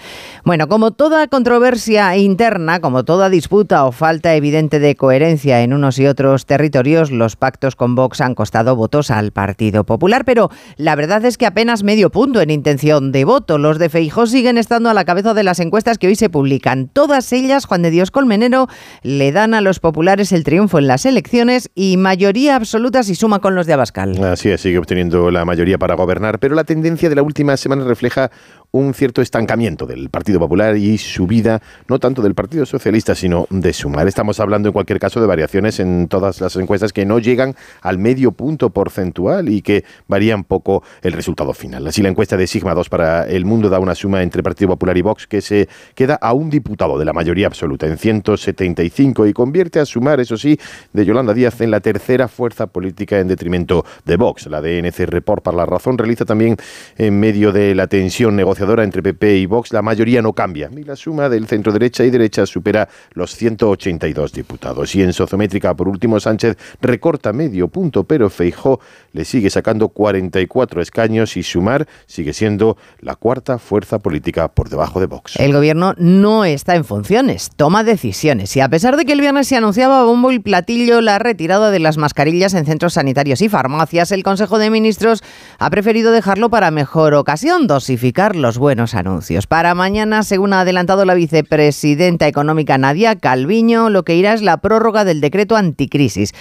Bueno, 0.44 0.68
como 0.68 0.92
toda 0.92 1.26
controversia 1.28 2.16
interna, 2.16 2.80
como 2.80 3.04
toda 3.04 3.28
disputa 3.28 3.84
o 3.84 3.92
falta 3.92 4.34
evidente 4.34 4.78
de 4.78 4.94
coherencia 4.94 5.62
en 5.62 5.72
unos 5.72 5.98
y 5.98 6.06
otros 6.06 6.46
territorios, 6.46 7.10
los 7.10 7.36
pactos 7.36 7.76
con 7.76 7.94
Vox 7.94 8.20
han 8.20 8.34
costado 8.34 8.76
votos 8.76 9.10
al 9.10 9.32
Partido 9.32 9.84
Popular, 9.84 10.24
pero 10.24 10.50
la 10.76 10.94
verdad 10.94 11.24
es 11.24 11.38
que 11.38 11.46
apenas 11.46 11.82
medio 11.82 12.10
punto 12.10 12.40
en 12.40 12.50
intención 12.50 13.12
de 13.12 13.24
voto. 13.24 13.58
Los 13.58 13.78
de 13.78 13.88
Feijó 13.88 14.26
siguen 14.26 14.58
estando 14.58 14.90
a 14.90 14.94
la 14.94 15.04
cabeza 15.04 15.34
de 15.34 15.42
las 15.42 15.60
encuestas 15.60 15.98
que 15.98 16.06
hoy 16.06 16.16
se 16.16 16.30
publican. 16.30 16.88
Todas 16.88 17.32
ellas, 17.32 17.66
Juan 17.66 17.82
de 17.82 17.90
Dios 17.90 18.10
Colmenero, 18.10 18.68
le 19.02 19.32
dan 19.32 19.54
a 19.54 19.60
los 19.60 19.80
populares 19.80 20.32
el 20.32 20.44
triunfo 20.44 20.78
en 20.78 20.86
las 20.86 21.06
elecciones 21.06 21.70
y 21.74 21.96
mayoría 21.96 22.56
absoluta 22.56 23.02
si 23.02 23.14
suma 23.14 23.40
con 23.40 23.54
los 23.54 23.66
de 23.66 23.72
Abascal. 23.72 24.22
Así 24.24 24.50
es, 24.50 24.60
sigue 24.60 24.78
obteniendo 24.78 25.30
la 25.30 25.44
mayoría 25.44 25.78
para 25.78 25.94
gobernar, 25.94 26.38
pero 26.38 26.54
la 26.54 26.64
tendencia 26.64 27.08
de 27.08 27.14
la 27.14 27.22
última 27.22 27.56
semana 27.56 27.84
refleja 27.84 28.30
un 28.72 28.94
cierto 28.94 29.22
estancamiento 29.22 29.86
del 29.86 30.10
Partido 30.10 30.38
Popular 30.38 30.76
y 30.76 30.98
subida 30.98 31.62
no 31.88 31.98
tanto 31.98 32.22
del 32.22 32.34
Partido 32.34 32.66
Socialista, 32.66 33.14
sino 33.14 33.46
de 33.50 33.72
Sumar. 33.72 34.08
Estamos 34.08 34.40
hablando 34.40 34.68
en 34.68 34.72
cualquier 34.72 34.98
caso 34.98 35.20
de 35.20 35.26
variaciones 35.26 35.80
en 35.80 36.08
todas 36.08 36.40
las 36.40 36.56
encuestas 36.56 36.92
que 36.92 37.06
no 37.06 37.18
llegan 37.18 37.54
al 37.82 37.98
medio 37.98 38.32
punto 38.32 38.70
porcentual 38.70 39.48
y 39.48 39.62
que 39.62 39.84
varían 40.08 40.44
poco 40.44 40.82
el 41.02 41.12
resultado 41.12 41.52
final. 41.52 41.86
Así 41.86 42.02
la 42.02 42.08
encuesta 42.08 42.36
de 42.36 42.46
Sigma 42.46 42.74
2 42.74 42.88
para 42.88 43.26
el 43.26 43.44
mundo 43.44 43.68
da 43.68 43.78
una 43.78 43.94
suma 43.94 44.22
entre 44.22 44.42
Partido 44.42 44.70
Popular 44.70 44.96
y 44.96 45.02
Vox 45.02 45.26
que 45.26 45.40
se 45.40 45.68
queda 45.94 46.14
a 46.14 46.32
un 46.32 46.50
diputado 46.50 46.98
de 46.98 47.04
la 47.04 47.12
mayoría 47.12 47.46
absoluta 47.46 47.86
en 47.86 47.98
175 47.98 49.26
y 49.26 49.32
convierte 49.32 49.80
a 49.80 49.86
Sumar, 49.86 50.20
eso 50.20 50.36
sí, 50.36 50.58
de 50.92 51.04
Yolanda 51.04 51.34
Díaz 51.34 51.60
en 51.60 51.70
la 51.70 51.80
tercera 51.80 52.28
fuerza 52.28 52.66
política 52.66 53.18
en 53.18 53.28
detrimento 53.28 53.84
de 54.04 54.16
Vox. 54.16 54.46
La 54.46 54.60
DNC 54.60 54.98
Report 55.06 55.42
para 55.42 55.56
la 55.56 55.66
razón 55.66 55.98
realiza 55.98 56.24
también 56.24 56.56
en 56.96 57.18
medio 57.18 57.52
de 57.52 57.74
la 57.74 57.86
tensión 57.86 58.36
negociadora 58.56 58.84
entre 58.84 59.02
PP 59.02 59.36
y 59.36 59.46
Vox, 59.46 59.70
la 59.72 59.82
mayoría 59.82 60.22
no 60.22 60.32
cambia 60.32 60.70
y 60.74 60.82
la 60.82 60.96
suma 60.96 61.28
del 61.28 61.46
centro 61.46 61.72
derecha 61.72 62.04
y 62.04 62.10
derecha 62.10 62.46
supera 62.46 62.88
los 63.12 63.36
182 63.36 64.32
diputados. 64.32 64.94
Y 64.94 65.02
en 65.02 65.12
sozométrica, 65.12 65.74
por 65.74 65.88
último, 65.88 66.18
Sánchez 66.18 66.56
recorta 66.80 67.34
medio 67.34 67.68
punto, 67.68 68.04
pero 68.04 68.30
Feijó 68.30 68.80
le 69.12 69.26
sigue 69.26 69.50
sacando 69.50 69.88
44 69.88 70.80
escaños 70.80 71.36
y 71.36 71.42
Sumar 71.42 71.86
sigue 72.06 72.32
siendo 72.32 72.78
la 73.00 73.16
cuarta 73.16 73.58
fuerza 73.58 73.98
política 73.98 74.48
por 74.48 74.70
debajo 74.70 75.00
de 75.00 75.06
Vox. 75.06 75.36
El 75.36 75.52
gobierno 75.52 75.94
no 75.98 76.46
está 76.46 76.76
en 76.76 76.84
funciones, 76.84 77.50
toma 77.56 77.84
decisiones 77.84 78.56
y 78.56 78.60
a 78.60 78.70
pesar 78.70 78.96
de 78.96 79.04
que 79.04 79.12
el 79.12 79.20
viernes 79.20 79.48
se 79.48 79.56
anunciaba 79.56 80.04
bombo 80.04 80.32
y 80.32 80.38
platillo 80.38 81.02
la 81.02 81.18
retirada 81.18 81.70
de 81.70 81.78
las 81.78 81.98
mascarillas 81.98 82.54
en 82.54 82.64
centros 82.64 82.94
sanitarios 82.94 83.42
y 83.42 83.50
farmacias, 83.50 84.12
el 84.12 84.22
Consejo 84.22 84.58
de 84.58 84.70
Ministros 84.70 85.22
ha 85.58 85.68
preferido 85.68 86.10
dejarlo 86.10 86.48
para 86.48 86.70
mejor 86.70 87.12
ocasión, 87.12 87.66
dosificar 87.66 88.34
los 88.46 88.58
buenos 88.58 88.94
anuncios. 88.94 89.48
Para 89.48 89.74
mañana, 89.74 90.22
según 90.22 90.52
ha 90.52 90.60
adelantado 90.60 91.04
la 91.04 91.14
vicepresidenta 91.14 92.28
económica 92.28 92.78
Nadia 92.78 93.16
Calviño, 93.16 93.90
lo 93.90 94.04
que 94.04 94.14
irá 94.14 94.34
es 94.34 94.42
la 94.42 94.58
prórroga 94.58 95.04
del 95.04 95.20
decreto 95.20 95.56
anticrisis. 95.56 96.32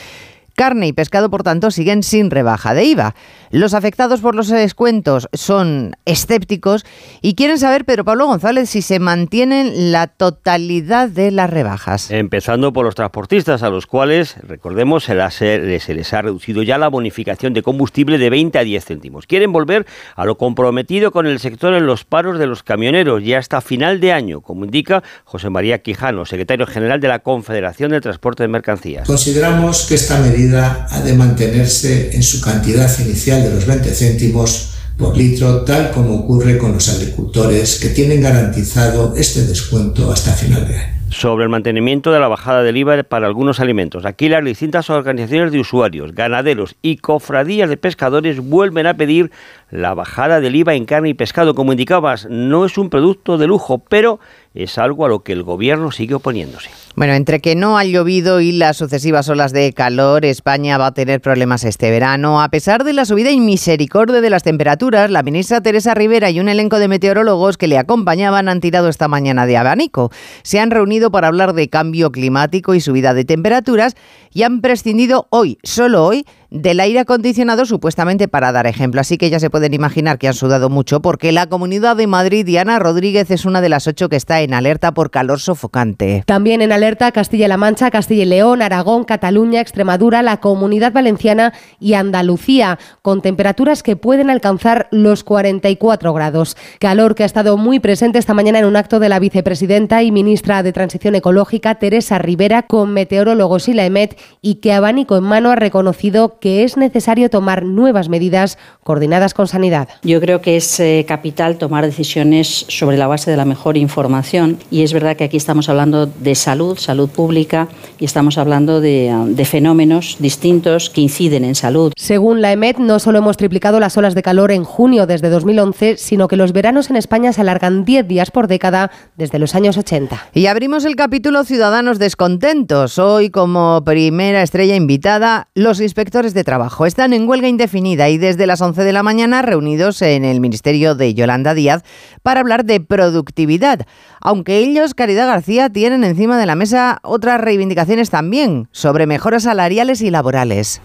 Carne 0.55 0.87
y 0.87 0.93
pescado, 0.93 1.29
por 1.29 1.43
tanto, 1.43 1.69
siguen 1.69 2.01
sin 2.01 2.31
rebaja 2.31 2.73
de 2.73 2.85
IVA. 2.85 3.13
Los 3.51 3.73
afectados 3.73 4.21
por 4.21 4.35
los 4.35 4.47
descuentos 4.47 5.27
son 5.33 5.97
escépticos 6.05 6.85
y 7.21 7.35
quieren 7.35 7.59
saber, 7.59 7.83
Pedro 7.83 8.05
Pablo 8.05 8.27
González, 8.27 8.69
si 8.69 8.81
se 8.81 8.99
mantienen 8.99 9.91
la 9.91 10.07
totalidad 10.07 11.09
de 11.09 11.31
las 11.31 11.49
rebajas. 11.49 12.09
Empezando 12.09 12.71
por 12.71 12.85
los 12.85 12.95
transportistas, 12.95 13.63
a 13.63 13.69
los 13.69 13.85
cuales, 13.85 14.37
recordemos, 14.47 15.03
se 15.03 15.15
les, 15.15 16.13
ha 16.13 16.21
reducido 16.21 16.63
ya 16.63 16.77
la 16.77 16.87
bonificación 16.87 17.53
de 17.53 17.61
combustible 17.61 18.17
de 18.17 18.29
20 18.29 18.57
a 18.57 18.63
10 18.63 18.85
céntimos. 18.85 19.27
Quieren 19.27 19.51
volver 19.51 19.85
a 20.15 20.23
lo 20.23 20.37
comprometido 20.37 21.11
con 21.11 21.27
el 21.27 21.39
sector 21.39 21.73
en 21.73 21.85
los 21.85 22.05
paros 22.05 22.39
de 22.39 22.47
los 22.47 22.63
camioneros 22.63 23.23
ya 23.23 23.39
hasta 23.39 23.59
final 23.59 23.99
de 23.99 24.13
año, 24.13 24.39
como 24.39 24.63
indica 24.63 25.03
José 25.25 25.49
María 25.49 25.79
Quijano, 25.79 26.25
secretario 26.25 26.65
general 26.65 27.01
de 27.01 27.09
la 27.09 27.19
Confederación 27.19 27.91
de 27.91 27.99
Transporte 27.99 28.43
de 28.43 28.47
Mercancías. 28.47 29.05
Consideramos 29.05 29.85
que 29.85 29.95
esta 29.95 30.17
medida 30.19 30.44
ha 30.53 31.01
de 31.03 31.13
mantenerse 31.13 32.15
en 32.15 32.21
su 32.21 32.41
cantidad 32.41 32.91
inicial 32.99 33.41
de 33.41 33.51
los 33.51 33.65
20 33.65 33.89
céntimos 33.89 34.71
por 34.97 35.17
litro, 35.17 35.63
tal 35.63 35.91
como 35.91 36.15
ocurre 36.15 36.57
con 36.57 36.73
los 36.73 36.87
agricultores 36.89 37.79
que 37.79 37.89
tienen 37.89 38.21
garantizado 38.21 39.13
este 39.15 39.45
descuento 39.45 40.11
hasta 40.11 40.31
final 40.33 40.67
de 40.67 40.77
año 40.77 40.95
sobre 41.09 41.43
el 41.43 41.49
mantenimiento 41.49 42.11
de 42.11 42.19
la 42.19 42.27
bajada 42.27 42.61
del 42.61 42.75
IVA 42.75 43.03
para 43.03 43.27
algunos 43.27 43.61
alimentos. 43.61 44.05
Aquí 44.05 44.27
las 44.27 44.43
distintas 44.43 44.89
organizaciones 44.89 45.51
de 45.51 45.59
usuarios, 45.59 46.13
ganaderos 46.13 46.75
y 46.81 46.97
cofradías 46.97 47.69
de 47.69 47.77
pescadores 47.77 48.41
vuelven 48.41 48.85
a 48.85 48.95
pedir 48.95 49.31
la 49.69 49.93
bajada 49.93 50.39
del 50.39 50.55
IVA 50.55 50.75
en 50.75 50.85
carne 50.85 51.09
y 51.09 51.13
pescado. 51.13 51.55
Como 51.55 51.71
indicabas, 51.71 52.27
no 52.29 52.65
es 52.65 52.77
un 52.77 52.89
producto 52.89 53.37
de 53.37 53.47
lujo, 53.47 53.79
pero 53.79 54.19
es 54.53 54.77
algo 54.77 55.05
a 55.05 55.09
lo 55.09 55.23
que 55.23 55.33
el 55.33 55.43
gobierno 55.43 55.91
sigue 55.91 56.15
oponiéndose. 56.15 56.69
Bueno, 56.95 57.13
entre 57.13 57.41
que 57.41 57.55
no 57.55 57.77
ha 57.77 57.83
llovido 57.83 58.39
y 58.39 58.53
las 58.53 58.77
sucesivas 58.77 59.27
olas 59.27 59.51
de 59.51 59.73
calor, 59.73 60.23
España 60.23 60.77
va 60.77 60.87
a 60.87 60.93
tener 60.93 61.19
problemas 61.19 61.65
este 61.65 61.91
verano. 61.91 62.41
A 62.41 62.47
pesar 62.47 62.85
de 62.85 62.93
la 62.93 63.03
subida 63.03 63.31
y 63.31 63.39
misericordia 63.41 64.21
de 64.21 64.29
las 64.29 64.43
temperaturas, 64.43 65.11
la 65.11 65.21
ministra 65.21 65.59
Teresa 65.59 65.93
Rivera 65.93 66.29
y 66.29 66.39
un 66.39 66.47
elenco 66.47 66.79
de 66.79 66.87
meteorólogos 66.87 67.57
que 67.57 67.67
le 67.67 67.77
acompañaban 67.77 68.47
han 68.47 68.61
tirado 68.61 68.87
esta 68.87 69.09
mañana 69.09 69.45
de 69.45 69.57
abanico. 69.57 70.09
Se 70.43 70.61
han 70.61 70.71
reunido 70.71 71.11
para 71.11 71.27
hablar 71.27 71.53
de 71.53 71.69
cambio 71.69 72.13
climático 72.13 72.75
y 72.75 72.79
subida 72.79 73.13
de 73.13 73.25
temperaturas 73.25 73.95
y 74.31 74.43
han 74.43 74.61
prescindido 74.61 75.27
hoy, 75.31 75.57
solo 75.63 76.05
hoy, 76.05 76.25
del 76.55 76.79
aire 76.79 76.99
acondicionado 76.99 77.65
supuestamente 77.65 78.27
para 78.27 78.51
dar 78.53 78.65
ejemplo. 78.65 79.01
Así 79.01 79.17
que 79.17 79.29
ya 79.29 79.39
se 79.39 79.49
pueden 79.49 79.73
imaginar 79.73 80.17
que 80.17 80.29
han 80.29 80.33
sudado 80.33 80.69
mucho 80.69 81.01
porque 81.01 81.33
la 81.33 81.47
Comunidad 81.47 81.97
de 81.97 82.07
Madrid, 82.07 82.45
Diana 82.45 82.79
Rodríguez, 82.79 83.29
es 83.29 83.45
una 83.45 83.59
de 83.59 83.67
las 83.67 83.87
ocho 83.87 84.07
que 84.07 84.15
está 84.15 84.41
en 84.41 84.53
alerta 84.53 84.93
por 84.93 85.11
calor 85.11 85.41
sofocante. 85.41 86.23
También 86.25 86.61
en 86.61 86.71
alerta 86.71 87.11
Castilla-La 87.11 87.57
Mancha, 87.57 87.91
Castilla 87.91 88.23
y 88.23 88.27
León, 88.27 88.61
Aragón, 88.61 89.03
Cataluña, 89.03 89.59
Extremadura, 89.59 90.21
la 90.21 90.37
Comunidad 90.37 90.93
Valenciana 90.93 91.53
y 91.79 91.93
Andalucía, 91.93 92.79
con 93.01 93.21
temperaturas 93.21 93.83
que 93.83 93.97
pueden 93.97 94.29
alcanzar 94.29 94.87
los 94.91 95.25
44 95.25 96.13
grados. 96.13 96.55
Calor 96.79 97.15
que 97.15 97.23
ha 97.23 97.25
estado 97.25 97.57
muy 97.57 97.79
presente 97.81 98.17
esta 98.17 98.33
mañana 98.33 98.59
en 98.59 98.65
un 98.65 98.77
acto 98.77 98.99
de 98.99 99.09
la 99.09 99.19
vicepresidenta 99.19 100.03
y 100.03 100.11
ministra 100.11 100.63
de 100.63 100.71
Transición 100.71 101.15
Ecológica, 101.15 101.75
Teresa 101.75 102.17
Rivera, 102.17 102.63
con 102.63 102.93
meteorólogos 102.93 103.67
y 103.67 103.73
la 103.73 103.85
EMET, 103.85 104.17
y 104.41 104.55
que 104.55 104.71
abanico 104.71 105.17
en 105.17 105.23
mano 105.25 105.51
ha 105.51 105.55
reconocido 105.55 106.39
que 106.39 106.44
es 106.45 106.77
necesario 106.77 107.29
tomar 107.29 107.63
nuevas 107.63 108.09
medidas 108.09 108.57
coordinadas 108.83 109.33
con 109.33 109.47
sanidad. 109.47 109.89
Yo 110.03 110.19
creo 110.21 110.41
que 110.41 110.57
es 110.57 110.79
eh, 110.79 111.05
capital 111.07 111.57
tomar 111.57 111.85
decisiones 111.85 112.65
sobre 112.69 112.97
la 112.97 113.07
base 113.07 113.31
de 113.31 113.37
la 113.37 113.45
mejor 113.45 113.77
información 113.77 114.59
y 114.69 114.83
es 114.83 114.93
verdad 114.93 115.15
que 115.15 115.23
aquí 115.23 115.37
estamos 115.37 115.69
hablando 115.69 116.05
de 116.05 116.35
salud, 116.35 116.77
salud 116.77 117.09
pública 117.09 117.67
y 117.99 118.05
estamos 118.05 118.37
hablando 118.37 118.81
de, 118.81 119.09
ah, 119.09 119.25
de 119.27 119.45
fenómenos 119.45 120.17
distintos 120.19 120.89
que 120.89 121.01
inciden 121.01 121.43
en 121.43 121.55
salud. 121.55 121.93
Según 121.95 122.41
la 122.41 122.51
EMET, 122.51 122.77
no 122.77 122.99
solo 122.99 123.19
hemos 123.19 123.37
triplicado 123.37 123.79
las 123.79 123.97
olas 123.97 124.15
de 124.15 124.21
calor 124.21 124.51
en 124.51 124.63
junio 124.63 125.07
desde 125.07 125.29
2011, 125.29 125.97
sino 125.97 126.27
que 126.27 126.35
los 126.35 126.53
veranos 126.53 126.89
en 126.89 126.95
España 126.95 127.33
se 127.33 127.41
alargan 127.41 127.85
10 127.85 128.07
días 128.07 128.31
por 128.31 128.47
década 128.47 128.91
desde 129.17 129.39
los 129.39 129.55
años 129.55 129.77
80. 129.77 130.29
Y 130.33 130.45
abrimos 130.45 130.85
el 130.85 130.95
capítulo 130.95 131.43
Ciudadanos 131.43 131.97
descontentos. 131.97 132.99
Hoy, 132.99 133.29
como 133.29 133.83
primera 133.83 134.43
estrella 134.43 134.75
invitada, 134.75 135.47
los 135.55 135.81
inspectores 135.81 136.34
de 136.35 136.43
trabajo. 136.43 136.85
Están 136.85 137.13
en 137.13 137.27
huelga 137.27 137.47
indefinida 137.47 138.09
y 138.09 138.19
desde 138.19 138.45
las 138.45 138.61
11 138.61 138.83
de 138.83 138.93
la 138.93 139.01
mañana 139.01 139.41
reunidos 139.41 140.03
en 140.03 140.23
el 140.23 140.39
Ministerio 140.39 140.93
de 140.93 141.15
Yolanda 141.15 141.55
Díaz 141.55 141.81
para 142.21 142.41
hablar 142.41 142.65
de 142.65 142.79
productividad. 142.79 143.87
Aunque 144.21 144.59
ellos, 144.59 144.93
Caridad 144.93 145.25
García, 145.25 145.69
tienen 145.69 146.03
encima 146.03 146.37
de 146.37 146.45
la 146.45 146.55
mesa 146.55 146.99
otras 147.01 147.41
reivindicaciones 147.41 148.11
también 148.11 148.67
sobre 148.71 149.07
mejoras 149.07 149.43
salariales 149.43 150.01
y 150.01 150.11
laborales. 150.11 150.81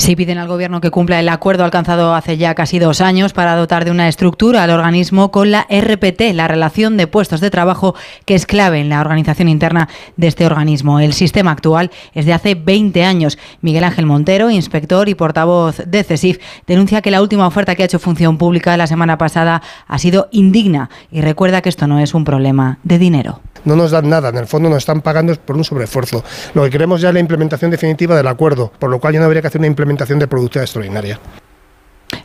Sí 0.00 0.16
piden 0.16 0.38
al 0.38 0.48
Gobierno 0.48 0.80
que 0.80 0.90
cumpla 0.90 1.20
el 1.20 1.28
acuerdo 1.28 1.62
alcanzado 1.62 2.14
hace 2.14 2.38
ya 2.38 2.54
casi 2.54 2.78
dos 2.78 3.02
años 3.02 3.34
para 3.34 3.54
dotar 3.54 3.84
de 3.84 3.90
una 3.90 4.08
estructura 4.08 4.62
al 4.62 4.70
organismo 4.70 5.30
con 5.30 5.50
la 5.50 5.66
RPT, 5.70 6.32
la 6.32 6.48
relación 6.48 6.96
de 6.96 7.06
puestos 7.06 7.42
de 7.42 7.50
trabajo, 7.50 7.94
que 8.24 8.34
es 8.34 8.46
clave 8.46 8.80
en 8.80 8.88
la 8.88 9.02
organización 9.02 9.50
interna 9.50 9.90
de 10.16 10.28
este 10.28 10.46
organismo. 10.46 11.00
El 11.00 11.12
sistema 11.12 11.50
actual 11.50 11.90
es 12.14 12.24
de 12.24 12.32
hace 12.32 12.54
20 12.54 13.04
años. 13.04 13.38
Miguel 13.60 13.84
Ángel 13.84 14.06
Montero, 14.06 14.50
inspector 14.50 15.06
y 15.10 15.14
portavoz 15.14 15.76
de 15.86 16.02
CESIF, 16.02 16.38
denuncia 16.66 17.02
que 17.02 17.10
la 17.10 17.20
última 17.20 17.46
oferta 17.46 17.74
que 17.74 17.82
ha 17.82 17.86
hecho 17.86 17.98
Función 17.98 18.38
Pública 18.38 18.78
la 18.78 18.86
semana 18.86 19.18
pasada 19.18 19.60
ha 19.86 19.98
sido 19.98 20.30
indigna 20.32 20.88
y 21.12 21.20
recuerda 21.20 21.60
que 21.60 21.68
esto 21.68 21.86
no 21.86 22.00
es 22.00 22.14
un 22.14 22.24
problema 22.24 22.78
de 22.84 22.98
dinero 22.98 23.42
no 23.64 23.76
nos 23.76 23.90
dan 23.90 24.08
nada, 24.08 24.28
en 24.30 24.36
el 24.36 24.46
fondo 24.46 24.68
nos 24.68 24.78
están 24.78 25.00
pagando 25.00 25.34
por 25.34 25.56
un 25.56 25.64
sobreesfuerzo. 25.64 26.24
Lo 26.54 26.64
que 26.64 26.70
queremos 26.70 27.00
ya 27.00 27.08
es 27.08 27.14
la 27.14 27.20
implementación 27.20 27.70
definitiva 27.70 28.16
del 28.16 28.26
acuerdo, 28.26 28.72
por 28.78 28.90
lo 28.90 29.00
cual 29.00 29.14
ya 29.14 29.20
no 29.20 29.26
habría 29.26 29.42
que 29.42 29.48
hacer 29.48 29.60
una 29.60 29.68
implementación 29.68 30.18
de 30.18 30.26
productividad 30.26 30.64
extraordinaria. 30.64 31.20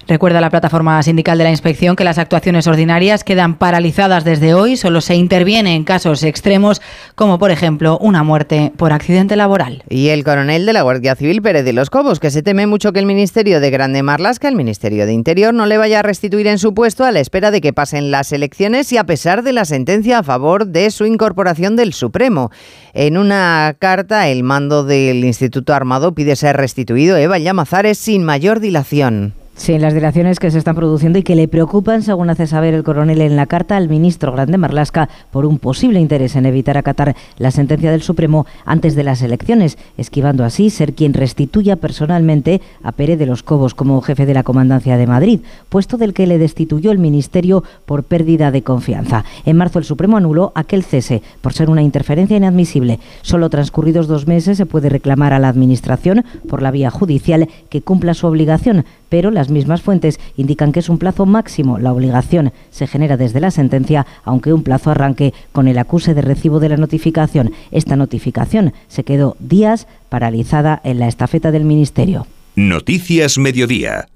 Recuerda 0.08 0.40
la 0.40 0.52
plataforma 0.52 1.02
sindical 1.02 1.40
de 1.40 1.46
la 1.46 1.50
inspección 1.50 1.96
que 1.96 2.04
las 2.04 2.20
actuaciones 2.20 2.68
ordinarias 2.68 3.24
quedan 3.24 3.56
paralizadas 3.56 4.24
desde 4.24 4.54
hoy, 4.54 4.78
solo 4.78 5.02
se 5.02 5.16
interviene 5.16 5.74
en 5.74 5.84
casos 5.84 6.22
extremos 6.22 6.80
como 7.16 7.40
por 7.40 7.50
ejemplo 7.50 7.98
una 8.00 8.22
muerte 8.22 8.72
por 8.78 8.94
accidente 8.94 9.36
laboral. 9.36 9.84
Y 9.90 10.10
el 10.10 10.24
coronel 10.24 10.68
de 10.68 10.74
la 10.74 10.84
Guardia 10.84 11.16
Civil 11.16 11.42
Pérez 11.42 11.66
de 11.66 11.74
los 11.74 11.90
Cobos, 11.90 12.20
que 12.20 12.30
se 12.30 12.44
teme 12.44 12.68
mucho 12.68 12.94
que 12.94 13.00
el 13.00 13.08
Ministerio 13.08 13.60
de 13.60 13.72
Grande 13.72 14.04
Marlasca, 14.04 14.48
el 14.48 14.56
Ministerio 14.56 15.08
de 15.08 15.14
Interior, 15.14 15.56
no 15.56 15.66
le 15.66 15.80
vaya 15.80 16.00
a 16.00 16.04
restituir 16.04 16.46
en 16.46 16.60
su 16.60 16.76
puesto 16.76 17.04
a 17.04 17.12
la 17.12 17.20
espera 17.20 17.50
de 17.50 17.60
que 17.62 17.74
pasen 17.74 18.12
las 18.12 18.32
elecciones 18.32 18.92
y 18.92 18.98
a 18.98 19.06
pesar 19.06 19.42
de 19.42 19.54
la 19.54 19.66
sentencia 19.66 20.20
a 20.20 20.24
favor 20.24 20.68
de 20.68 20.92
su 20.92 21.08
incorporación 21.08 21.76
del 21.76 21.94
Supremo. 21.94 22.52
En 22.94 23.18
una 23.18 23.76
carta, 23.80 24.28
el 24.28 24.44
mando 24.44 24.84
del 24.84 25.26
Instituto 25.26 25.74
Armado 25.74 26.14
pide 26.14 26.36
ser 26.36 26.58
restituido 26.58 27.18
Eva 27.18 27.40
Llamazares 27.40 27.98
sin 27.98 28.24
mayor 28.24 28.60
dilación. 28.60 29.34
Sí, 29.58 29.80
las 29.80 29.94
dilaciones 29.94 30.38
que 30.38 30.52
se 30.52 30.58
están 30.58 30.76
produciendo 30.76 31.18
y 31.18 31.24
que 31.24 31.34
le 31.34 31.48
preocupan, 31.48 32.04
según 32.04 32.30
hace 32.30 32.46
saber 32.46 32.74
el 32.74 32.84
coronel 32.84 33.22
en 33.22 33.38
la 33.38 33.46
carta 33.46 33.78
al 33.78 33.88
ministro 33.88 34.34
Grande 34.34 34.58
Marlasca, 34.58 35.08
por 35.32 35.46
un 35.46 35.60
posible 35.60 36.02
interés 36.02 36.36
en 36.36 36.46
evitar 36.46 36.78
acatar 36.78 37.16
la 37.38 37.52
sentencia 37.52 37.90
del 37.90 38.02
Supremo 38.02 38.46
antes 38.66 38.96
de 38.96 39.06
las 39.06 39.22
elecciones, 39.22 39.78
esquivando 39.98 40.44
así 40.44 40.70
ser 40.70 40.94
quien 40.94 41.14
restituya 41.14 41.78
personalmente 41.78 42.62
a 42.84 42.92
Pérez 42.92 43.18
de 43.18 43.28
los 43.28 43.44
Cobos 43.44 43.74
como 43.74 44.02
jefe 44.02 44.26
de 44.26 44.34
la 44.34 44.44
Comandancia 44.44 44.98
de 44.98 45.08
Madrid, 45.08 45.40
puesto 45.70 45.96
del 45.96 46.14
que 46.14 46.28
le 46.28 46.38
destituyó 46.38 46.92
el 46.92 47.00
ministerio 47.00 47.64
por 47.86 48.04
pérdida 48.04 48.52
de 48.52 48.62
confianza. 48.62 49.24
En 49.46 49.56
marzo 49.56 49.80
el 49.80 49.86
Supremo 49.86 50.18
anuló 50.18 50.52
aquel 50.54 50.84
cese 50.84 51.24
por 51.40 51.54
ser 51.54 51.70
una 51.70 51.82
interferencia 51.82 52.36
inadmisible. 52.36 53.00
Solo 53.22 53.50
transcurridos 53.50 54.08
dos 54.08 54.28
meses 54.28 54.58
se 54.58 54.66
puede 54.66 54.90
reclamar 54.90 55.32
a 55.32 55.40
la 55.40 55.48
Administración 55.48 56.26
por 56.50 56.62
la 56.62 56.72
vía 56.72 56.92
judicial 56.92 57.48
que 57.70 57.82
cumpla 57.82 58.14
su 58.14 58.28
obligación 58.28 58.84
pero 59.16 59.32
las 59.32 59.45
mismas 59.50 59.82
fuentes 59.82 60.20
indican 60.38 60.72
que 60.72 60.80
es 60.80 60.90
un 60.90 60.98
plazo 60.98 61.26
máximo. 61.26 61.78
La 61.78 61.94
obligación 61.94 62.54
se 62.72 62.88
genera 62.88 63.18
desde 63.18 63.40
la 63.40 63.52
sentencia, 63.52 64.06
aunque 64.24 64.54
un 64.54 64.64
plazo 64.64 64.92
arranque 64.92 65.34
con 65.52 65.68
el 65.68 65.78
acuse 65.78 66.14
de 66.14 66.22
recibo 66.22 66.60
de 66.60 66.70
la 66.70 66.78
notificación. 66.78 67.54
Esta 67.72 67.96
notificación 67.96 68.74
se 68.88 69.04
quedó 69.04 69.36
días 69.40 69.88
paralizada 70.10 70.82
en 70.84 71.00
la 71.00 71.08
estafeta 71.08 71.52
del 71.52 71.66
Ministerio. 71.66 72.28
Noticias 72.56 73.38
Mediodía. 73.38 74.08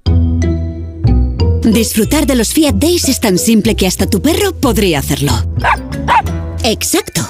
Disfrutar 1.62 2.26
de 2.26 2.34
los 2.36 2.54
Fiat 2.54 2.74
Days 2.74 3.08
es 3.08 3.20
tan 3.20 3.38
simple 3.38 3.76
que 3.76 3.86
hasta 3.86 4.06
tu 4.06 4.22
perro 4.22 4.52
podría 4.52 4.98
hacerlo. 4.98 5.32
Exacto. 6.64 7.22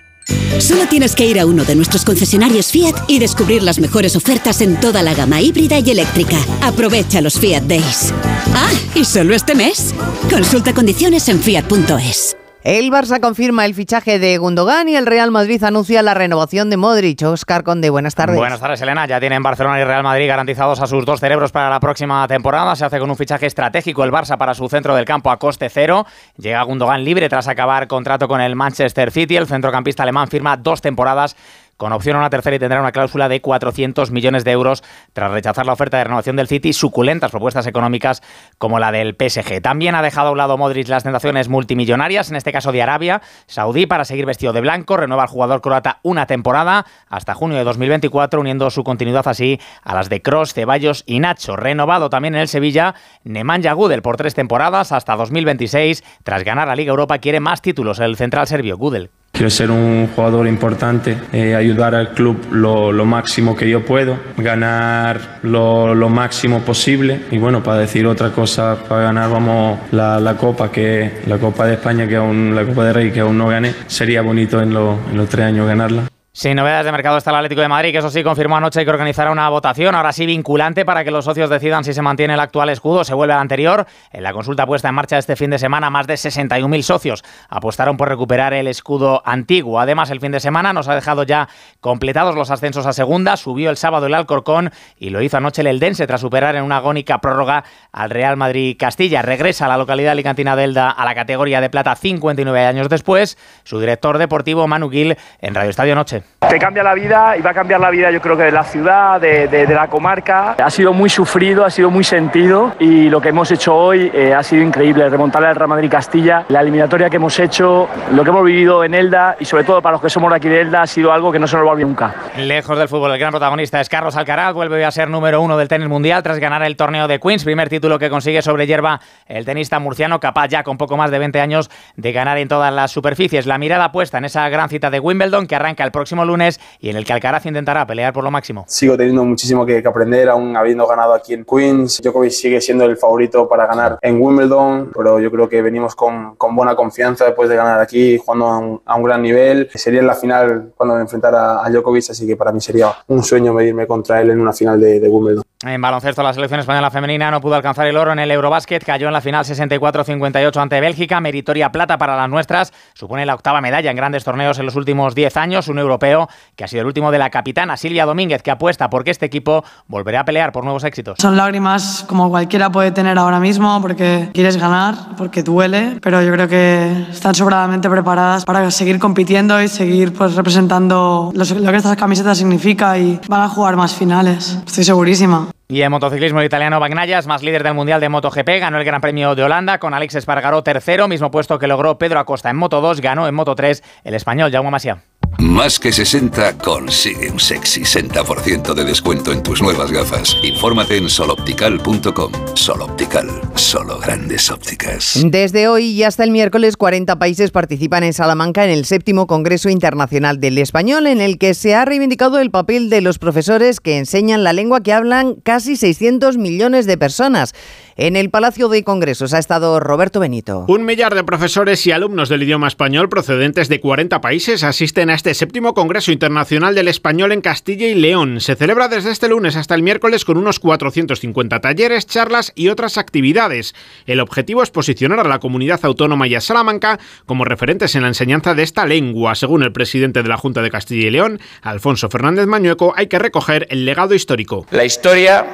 Solo 0.59 0.87
tienes 0.89 1.15
que 1.15 1.27
ir 1.27 1.41
a 1.41 1.47
uno 1.47 1.65
de 1.65 1.75
nuestros 1.75 2.05
concesionarios 2.05 2.71
Fiat 2.71 2.95
y 3.09 3.19
descubrir 3.19 3.63
las 3.63 3.79
mejores 3.79 4.17
ofertas 4.17 4.61
en 4.61 4.79
toda 4.79 5.03
la 5.03 5.15
gama 5.15 5.41
híbrida 5.41 5.79
y 5.79 5.91
eléctrica. 5.91 6.37
Aprovecha 6.63 7.21
los 7.21 7.39
Fiat 7.39 7.63
Days. 7.63 8.13
Ah, 8.55 8.73
y 8.95 9.05
solo 9.05 9.35
este 9.35 9.55
mes. 9.55 9.95
Consulta 10.31 10.75
condiciones 10.75 11.29
en 11.29 11.41
fiat.es. 11.41 12.40
El 12.63 12.91
Barça 12.91 13.21
confirma 13.21 13.65
el 13.65 13.75
fichaje 13.75 14.19
de 14.19 14.37
Gundogan 14.37 14.87
y 14.87 14.95
el 14.95 15.07
Real 15.07 15.31
Madrid 15.31 15.65
anuncia 15.65 16.03
la 16.03 16.13
renovación 16.13 16.69
de 16.69 16.77
Modric. 16.77 17.23
Oscar 17.23 17.63
Conde, 17.65 17.89
buenas 17.89 18.15
tardes. 18.15 18.37
Buenas 18.37 18.61
tardes, 18.61 18.83
Elena. 18.83 19.07
Ya 19.07 19.19
tienen 19.19 19.43
Barcelona 19.43 19.81
y 19.81 19.85
Real 19.85 20.03
Madrid 20.03 20.29
garantizados 20.29 20.79
a 20.83 20.87
sus 20.87 21.07
dos 21.07 21.21
cerebros 21.21 21.53
para 21.53 21.71
la 21.71 21.81
próxima 21.81 22.29
temporada. 22.29 22.77
Se 22.77 22.85
hace 22.85 22.99
con 22.99 23.09
un 23.09 23.17
fichaje 23.17 23.47
estratégico 23.47 24.05
el 24.05 24.13
Barça 24.13 24.37
para 24.37 24.53
su 24.53 24.69
centro 24.69 24.95
del 24.95 25.07
campo 25.07 25.31
a 25.31 25.39
coste 25.39 25.71
cero. 25.71 26.05
Llega 26.37 26.63
Gundogan 26.63 27.03
libre 27.03 27.31
tras 27.31 27.49
acabar 27.49 27.89
contrato 27.89 28.29
con 28.29 28.43
el 28.43 28.55
Manchester 28.55 29.11
City. 29.11 29.37
El 29.37 29.47
centrocampista 29.47 30.03
alemán 30.03 30.29
firma 30.29 30.59
dos 30.59 30.83
temporadas 30.83 31.37
con 31.81 31.95
opción 31.95 32.17
a 32.17 32.19
una 32.19 32.29
tercera 32.29 32.57
y 32.57 32.59
tendrá 32.59 32.79
una 32.79 32.93
cláusula 32.93 33.31
de 33.31 33.41
400 33.41 34.11
millones 34.11 34.45
de 34.45 34.51
euros 34.51 34.85
tras 35.15 35.33
rechazar 35.33 35.65
la 35.65 35.73
oferta 35.73 35.97
de 35.97 36.05
renovación 36.05 36.37
del 36.37 36.47
City, 36.47 36.75
suculentas 36.75 37.31
propuestas 37.31 37.67
económicas 37.67 38.23
como 38.59 38.79
la 38.79 38.93
del 38.93 39.17
PSG. 39.19 39.63
También 39.63 39.95
ha 39.95 40.03
dejado 40.03 40.35
a 40.35 40.37
lado 40.37 40.59
Modric 40.59 40.89
las 40.89 41.05
tentaciones 41.05 41.49
multimillonarias, 41.49 42.29
en 42.29 42.37
este 42.37 42.53
caso 42.53 42.71
de 42.71 42.83
Arabia 42.83 43.23
Saudí, 43.47 43.87
para 43.87 44.05
seguir 44.05 44.27
vestido 44.27 44.53
de 44.53 44.61
blanco, 44.61 44.99
renueva 44.99 45.23
al 45.23 45.31
jugador 45.31 45.63
croata 45.63 46.01
una 46.03 46.27
temporada 46.27 46.85
hasta 47.09 47.33
junio 47.33 47.57
de 47.57 47.65
2024, 47.65 48.39
uniendo 48.39 48.69
su 48.69 48.85
continuidad 48.85 49.27
así 49.27 49.59
a 49.83 49.95
las 49.95 50.11
de 50.11 50.21
Cross, 50.21 50.53
Ceballos 50.53 51.03
y 51.07 51.21
Nacho. 51.21 51.57
Renovado 51.57 52.11
también 52.11 52.35
en 52.35 52.43
el 52.43 52.49
Sevilla, 52.49 52.95
Nemanja 53.25 53.73
Gudel 53.73 54.03
por 54.03 54.19
tres 54.19 54.35
temporadas 54.35 54.93
hasta 54.93 55.17
2026, 55.17 56.05
tras 56.25 56.45
ganar 56.45 56.69
la 56.69 56.77
Liga 56.77 56.91
Europa 56.91 57.17
quiere 57.17 57.41
más 57.41 57.63
títulos 57.63 58.01
el 58.01 58.19
central 58.19 58.47
serbio 58.47 58.77
Gudel. 58.77 59.11
Quiero 59.33 59.49
ser 59.49 59.71
un 59.71 60.09
jugador 60.09 60.47
importante, 60.47 61.17
eh, 61.33 61.55
ayudar 61.55 61.95
al 61.95 62.13
club 62.13 62.49
lo, 62.51 62.93
máximo 63.07 63.57
que 63.57 63.71
yo 63.71 63.85
puedo, 63.85 64.19
ganar 64.37 65.39
lo, 65.43 65.95
máximo 66.11 66.61
posible 66.61 67.23
y 67.31 67.39
bueno, 67.39 67.63
para 67.63 67.79
decir 67.79 68.07
otra 68.07 68.33
cosa, 68.33 68.77
para 68.87 69.05
ganar 69.05 69.31
vamos 69.31 69.79
la, 69.93 70.37
Copa, 70.39 70.71
que 70.71 71.23
la 71.27 71.39
Copa 71.39 71.67
de 71.67 71.75
España, 71.75 72.07
que 72.07 72.17
aún 72.17 72.55
la 72.55 72.67
Copa 72.67 72.85
de 72.85 72.93
Rey 72.93 73.11
que 73.13 73.21
aún 73.21 73.39
no 73.39 73.47
gané, 73.47 73.75
sería 73.87 74.21
bonito 74.21 74.61
en, 74.61 74.73
en 74.73 75.17
los 75.17 75.29
tres 75.29 75.47
años 75.47 75.67
ganarla. 75.67 76.11
Sin 76.41 76.57
novedades 76.57 76.87
de 76.87 76.93
mercado 76.93 77.19
está 77.19 77.29
el 77.33 77.37
Atlético 77.37 77.61
de 77.61 77.69
Madrid, 77.69 77.93
que 77.93 77.99
eso 77.99 78.09
sí 78.09 78.23
confirmó 78.23 78.57
anoche 78.57 78.83
que 78.83 78.91
organizará 78.91 79.31
una 79.31 79.47
votación, 79.51 79.95
ahora 79.95 80.11
sí 80.11 80.25
vinculante, 80.25 80.87
para 80.87 81.05
que 81.05 81.11
los 81.11 81.27
socios 81.27 81.51
decidan 81.51 81.85
si 81.85 81.93
se 81.93 82.01
mantiene 82.01 82.33
el 82.33 82.41
actual 82.41 82.71
escudo 82.71 83.01
o 83.01 83.05
se 83.05 83.13
vuelve 83.13 83.35
al 83.35 83.41
anterior. 83.41 83.87
En 84.11 84.23
la 84.23 84.33
consulta 84.33 84.65
puesta 84.65 84.89
en 84.89 84.95
marcha 84.95 85.19
este 85.19 85.37
fin 85.37 85.51
de 85.51 85.59
semana, 85.59 85.91
más 85.91 86.07
de 86.07 86.15
61.000 86.15 86.81
socios 86.81 87.23
apostaron 87.51 87.99
por 87.99 88.09
recuperar 88.09 88.55
el 88.55 88.69
escudo 88.69 89.21
antiguo. 89.27 89.81
Además, 89.81 90.09
el 90.09 90.19
fin 90.19 90.33
de 90.33 90.41
semana 90.41 90.73
nos 90.73 90.89
ha 90.89 90.95
dejado 90.95 91.25
ya 91.25 91.47
completados 91.81 92.35
los 92.35 92.51
ascensos 92.51 92.87
a 92.87 92.95
segunda. 92.95 93.37
Subió 93.37 93.69
el 93.69 93.77
sábado 93.77 94.07
el 94.07 94.15
Alcorcón 94.15 94.71
y 94.97 95.11
lo 95.11 95.21
hizo 95.21 95.37
anoche 95.37 95.61
el 95.61 95.67
Eldense 95.67 96.07
tras 96.07 96.23
superar 96.23 96.57
en 96.57 96.63
una 96.63 96.79
agónica 96.79 97.19
prórroga 97.19 97.65
al 97.93 98.09
Real 98.09 98.39
Madrid 98.39 98.79
Castilla. 98.79 99.21
Regresa 99.21 99.67
a 99.67 99.69
la 99.69 99.77
localidad 99.77 100.13
alicantina 100.13 100.57
de 100.57 100.65
Elda 100.65 100.89
a 100.89 101.05
la 101.05 101.15
categoría 101.15 101.61
de 101.61 101.69
plata 101.69 101.95
59 101.95 102.65
años 102.65 102.89
después. 102.89 103.37
Su 103.63 103.79
director 103.79 104.17
deportivo, 104.17 104.67
Manu 104.67 104.89
Gil, 104.89 105.19
en 105.43 105.55
Radio 105.55 105.69
Estadio 105.69 105.95
Noche. 105.95 106.30
Te 106.49 106.59
cambia 106.59 106.83
la 106.83 106.95
vida 106.95 107.37
y 107.37 107.43
va 107.43 107.51
a 107.51 107.55
cambiar 107.55 107.81
la 107.81 107.91
vida 107.91 108.11
yo 108.11 108.21
creo 108.21 108.37
que 108.37 108.45
de 108.45 108.51
la 108.51 108.65
ciudad, 108.65 109.21
de, 109.21 109.67
la 109.69 109.89
comarca. 109.89 110.53
Ha 110.53 110.71
sido 110.71 110.93
muy 110.93 111.11
sufrido, 111.11 111.65
ha 111.65 111.71
sido 111.71 111.91
muy 111.91 112.03
sentido 112.03 112.75
y 112.81 113.09
lo 113.11 113.21
que 113.21 113.29
hemos 113.29 113.51
hecho 113.53 113.77
hoy 113.77 114.11
eh, 114.13 114.35
ha 114.35 114.43
sido 114.43 114.65
increíble. 114.65 115.09
Remontarle 115.09 115.49
al 115.49 115.55
Real 115.55 115.69
Madrid 115.69 115.91
Castilla, 115.91 116.47
la 116.49 116.63
eliminatoria 116.63 117.11
que 117.11 117.17
hemos 117.17 117.39
hecho, 117.39 117.89
lo 118.13 118.25
que 118.25 118.31
hemos 118.31 118.45
vivido 118.45 118.83
en 118.83 118.95
Elda 118.95 119.37
y 119.39 119.45
sobre 119.45 119.65
todo 119.65 119.81
para 119.83 119.93
los 119.93 120.03
que 120.03 120.11
somos 120.11 120.31
de 120.31 120.37
aquí 120.39 120.49
de 120.49 120.63
Elda 120.63 120.83
ha 120.83 120.87
sido 120.87 121.13
algo 121.13 121.31
que 121.31 121.39
no 121.39 121.47
se 121.47 121.57
nos 121.57 121.67
va 121.67 121.69
a 121.69 121.73
olvidar 121.75 121.89
nunca. 121.89 122.15
Lejos 122.37 122.77
del 122.77 122.89
fútbol, 122.89 123.13
el 123.13 123.19
gran 123.19 123.31
protagonista 123.31 123.81
es 123.81 123.89
Carlos 123.89 124.17
Alcaraz, 124.17 124.55
vuelve 124.55 124.85
a 124.85 124.91
ser 124.91 125.09
número 125.09 125.43
uno 125.43 125.57
del 125.57 125.69
tenis 125.69 125.89
mundial 125.89 126.23
tras 126.25 126.39
ganar 126.41 126.63
el 126.65 126.75
torneo 126.75 127.07
de 127.07 127.21
Queens, 127.21 127.45
primer 127.45 127.69
título 127.69 127.99
que 127.99 128.11
consigue 128.11 128.43
sobre 128.43 128.67
hierba 128.67 129.01
el 129.27 129.45
tenista 129.45 129.79
murciano, 129.79 130.19
capaz 130.19 130.49
ya 130.49 130.65
con 130.65 130.79
poco 130.79 130.97
más 130.97 131.13
de 131.13 131.19
20 131.21 131.39
años 131.39 131.71
de 131.97 132.11
ganar 132.11 132.39
en 132.39 132.49
todas 132.49 132.75
las 132.75 132.91
superficies. 132.91 133.47
La 133.47 133.59
mirada 133.59 133.93
puesta 133.93 134.19
en 134.19 134.25
esa 134.25 134.49
gran 134.49 134.69
cita 134.69 134.91
de 134.91 134.99
Wimbledon 134.99 135.47
que 135.47 135.55
arranca 135.55 135.85
el 135.85 135.93
próximo 135.93 136.10
lunes 136.17 136.61
y 136.81 136.91
en 136.91 136.97
el 136.97 137.05
que 137.05 137.13
Alcaraz 137.13 137.47
intentará 137.47 137.87
pelear 137.87 138.13
por 138.13 138.25
lo 138.25 138.31
máximo. 138.31 138.65
Sigo 138.69 138.97
teniendo 138.97 139.25
muchísimo 139.25 139.65
que, 139.67 139.83
aprender, 139.85 140.29
aún 140.29 140.57
habiendo 140.57 140.87
ganado 140.87 141.15
aquí 141.15 141.35
en 141.35 141.45
Queens. 141.45 142.01
Djokovic 142.03 142.31
sigue 142.31 142.61
siendo 142.61 142.85
el 142.85 142.97
favorito 142.97 143.49
para 143.49 143.67
ganar 143.67 143.99
en 144.03 144.21
Wimbledon, 144.21 144.91
pero 144.95 145.19
yo 145.19 145.31
creo 145.31 145.49
que 145.49 145.63
venimos 145.63 145.95
con, 145.95 146.37
con 146.37 146.55
buena 146.55 146.75
confianza 146.75 147.25
después 147.25 147.49
de 147.49 147.57
ganar 147.57 147.81
aquí, 147.81 148.19
jugando 148.19 148.47
a 148.47 148.59
un, 148.59 148.83
a 148.85 148.97
un, 148.97 149.03
gran 149.03 149.23
nivel. 149.23 149.69
Sería 149.75 150.01
en 150.01 150.07
la 150.07 150.15
final 150.15 150.73
cuando 150.77 150.95
me 150.95 151.03
enfrentara 151.03 151.65
a 151.65 151.71
Djokovic, 151.71 152.11
así 152.11 152.27
que 152.27 152.37
para 152.37 152.53
mí 152.53 152.61
sería 152.61 152.93
un 153.09 153.23
sueño 153.23 153.53
medirme 153.53 153.87
contra 153.87 154.21
él 154.21 154.31
en 154.31 154.41
una 154.41 154.53
final 154.53 154.81
de, 154.81 155.01
de 155.01 155.09
Wimbledon. 155.09 155.45
En 155.63 155.83
baloncesto, 155.83 156.23
la 156.23 156.33
selección 156.33 156.61
española 156.61 156.91
femenina 156.91 157.31
no 157.31 157.43
pudo 157.43 157.55
alcanzar 157.55 157.87
el 157.87 157.99
oro 157.99 158.13
en 158.13 158.19
el 158.19 158.31
Eurobásquet, 158.31 158.83
cayó 158.83 159.09
en 159.09 159.13
la 159.13 159.21
final 159.21 159.45
64-58 159.45 160.57
ante 160.57 160.81
Bélgica, 160.81 161.21
meritoria 161.21 161.71
plata 161.71 161.99
para 161.99 162.17
las 162.17 162.31
nuestras, 162.31 162.73
supone 162.95 163.27
la 163.27 163.35
octava 163.35 163.61
medalla 163.61 163.91
en 163.91 163.97
grandes 163.97 164.25
torneos 164.25 164.59
en 164.59 164.65
los 164.65 164.75
últimos 164.75 165.15
10 165.15 165.37
años, 165.37 165.69
un 165.69 165.79
europeo 166.01 166.29
que 166.57 166.65
ha 166.65 166.69
sido 166.69 166.83
el 166.83 166.87
último 166.87 167.11
de 167.11 167.19
la 167.19 167.31
capitana 167.31 167.77
Silvia 167.77 168.07
Domínguez, 168.07 168.43
que 168.43 168.51
apuesta 168.51 168.91
porque 168.91 169.11
este 169.11 169.27
equipo 169.27 169.65
volverá 169.89 170.21
a 170.21 170.25
pelear 170.25 170.53
por 170.53 170.65
nuevos 170.65 170.85
éxitos. 170.85 171.17
Son 171.21 171.37
lágrimas 171.37 172.05
como 172.09 172.29
cualquiera 172.31 172.71
puede 172.71 172.91
tener 172.91 173.19
ahora 173.19 173.41
mismo, 173.41 173.81
porque 173.81 174.29
quieres 174.33 174.57
ganar, 174.57 174.95
porque 175.17 175.43
duele, 175.43 175.99
pero 176.03 176.23
yo 176.23 176.33
creo 176.33 176.49
que 176.49 177.07
están 177.11 177.35
sobradamente 177.35 177.89
preparadas 177.89 178.45
para 178.45 178.71
seguir 178.71 178.99
compitiendo 178.99 179.61
y 179.63 179.69
seguir 179.69 180.13
pues, 180.13 180.35
representando 180.35 181.33
lo 181.35 181.73
que 181.73 181.77
estas 181.77 181.97
camisetas 181.97 182.39
significa 182.39 182.99
y 182.99 183.21
van 183.29 183.43
a 183.43 183.49
jugar 183.49 183.77
más 183.77 183.95
finales, 183.95 184.59
estoy 184.67 184.85
segurísima. 184.85 185.49
Y 185.71 185.83
en 185.83 185.93
motociclismo 185.93 186.41
el 186.41 186.47
italiano 186.47 186.81
Bagnaia 186.81 187.21
es 187.21 187.29
más 187.29 187.45
líder 187.45 187.63
del 187.63 187.75
Mundial 187.75 188.01
de 188.01 188.09
MotoGP, 188.09 188.59
ganó 188.59 188.79
el 188.79 188.85
Gran 188.85 189.01
Premio 189.01 189.37
de 189.37 189.45
Holanda 189.45 189.79
con 189.79 189.95
Alex 189.95 190.17
Espargaró 190.17 190.65
tercero, 190.65 191.07
mismo 191.07 191.31
puesto 191.31 191.61
que 191.61 191.69
logró 191.69 191.97
Pedro 191.97 192.19
Acosta 192.19 192.51
en 192.51 192.57
Moto 192.57 192.81
2, 192.81 193.01
ganó 193.01 193.29
en 193.29 193.35
Moto 193.37 193.55
3 193.55 193.81
el 194.03 194.15
español 194.15 194.51
Jaume 194.51 194.73
Masia. 194.73 195.05
Más 195.41 195.79
que 195.81 195.91
60 195.91 196.59
consigue 196.59 197.31
un 197.31 197.41
sexy 197.41 197.81
60% 197.81 198.75
de 198.75 198.85
descuento 198.85 199.33
en 199.33 199.43
tus 199.43 199.63
nuevas 199.63 199.91
gafas. 199.91 200.37
Infórmate 200.43 200.99
en 200.99 201.09
soloptical.com. 201.09 202.33
Soloptical, 202.55 203.27
solo 203.55 203.99
grandes 203.99 204.51
ópticas. 204.51 205.19
Desde 205.25 205.67
hoy 205.67 205.87
y 205.87 206.03
hasta 206.03 206.25
el 206.25 206.31
miércoles, 206.31 206.77
40 206.77 207.19
países 207.19 207.53
participan 207.53 208.05
en 208.05 208.13
Salamanca 208.13 208.67
en 208.67 208.71
el 208.71 208.85
séptimo 208.85 209.27
Congreso 209.27 209.71
Internacional 209.71 210.41
del 210.41 210.59
Español, 210.59 211.07
en 211.07 211.23
el 211.23 211.39
que 211.39 211.55
se 211.55 211.75
ha 211.75 211.87
reivindicado 211.87 212.39
el 212.39 212.51
papel 212.51 212.91
de 212.91 213.01
los 213.01 213.19
profesores 213.19 213.81
que 213.81 213.97
enseñan 213.97 214.45
la 214.45 214.53
lengua 214.53 214.83
que 214.83 214.93
hablan 214.93 215.37
casi 215.37 215.77
600 215.77 216.37
millones 216.37 216.85
de 216.85 216.99
personas. 216.99 217.55
En 217.97 218.17
el 218.17 218.31
Palacio 218.31 218.69
de 218.69 218.83
Congresos 218.83 219.35
ha 219.35 219.39
estado 219.39 219.79
Roberto 219.81 220.21
Benito. 220.21 220.65
Un 220.69 220.85
millar 220.85 221.15
de 221.15 221.25
profesores 221.25 221.87
y 221.87 221.93
alumnos 221.93 222.29
del 222.29 222.43
idioma 222.43 222.69
español 222.69 223.09
procedentes 223.09 223.69
de 223.69 223.81
40 223.81 224.21
países 224.21 224.65
asisten 224.65 225.11
a 225.11 225.15
este 225.15 225.30
séptimo 225.35 225.75
Congreso 225.75 226.13
Internacional 226.13 226.75
del 226.75 226.89
Español 226.89 227.33
en 227.33 227.41
Castilla 227.41 227.87
y 227.87 227.95
León. 227.95 228.41
Se 228.41 228.57
celebra 228.57 228.89
desde 228.89 229.11
este 229.11 229.29
lunes 229.29 229.57
hasta 229.57 229.75
el 229.75 229.83
miércoles 229.83 230.25
con 230.25 230.37
unos 230.37 230.61
450 230.61 231.61
talleres, 231.61 232.07
charlas 232.07 232.53
y 232.55 232.69
otras 232.69 232.99
actividades. 232.99 233.75
El 234.07 234.21
objetivo 234.21 234.63
es 234.63 234.71
posicionar 234.71 235.21
a 235.21 235.29
la 235.29 235.39
comunidad 235.39 235.81
autónoma 235.83 236.27
y 236.27 236.35
a 236.35 236.41
Salamanca 236.41 236.99
como 237.27 237.45
referentes 237.45 237.95
en 237.95 238.03
la 238.03 238.09
enseñanza 238.09 238.55
de 238.55 238.63
esta 238.63 238.87
lengua. 238.87 239.35
Según 239.35 239.63
el 239.63 239.73
presidente 239.73 240.23
de 240.23 240.29
la 240.29 240.37
Junta 240.37 240.63
de 240.63 240.71
Castilla 240.71 241.09
y 241.09 241.11
León, 241.11 241.41
Alfonso 241.63 242.09
Fernández 242.09 242.47
Mañueco, 242.47 242.95
hay 242.97 243.07
que 243.07 243.19
recoger 243.19 243.67
el 243.71 243.85
legado 243.85 244.15
histórico. 244.15 244.67
La 244.71 244.85
historia 244.85 245.47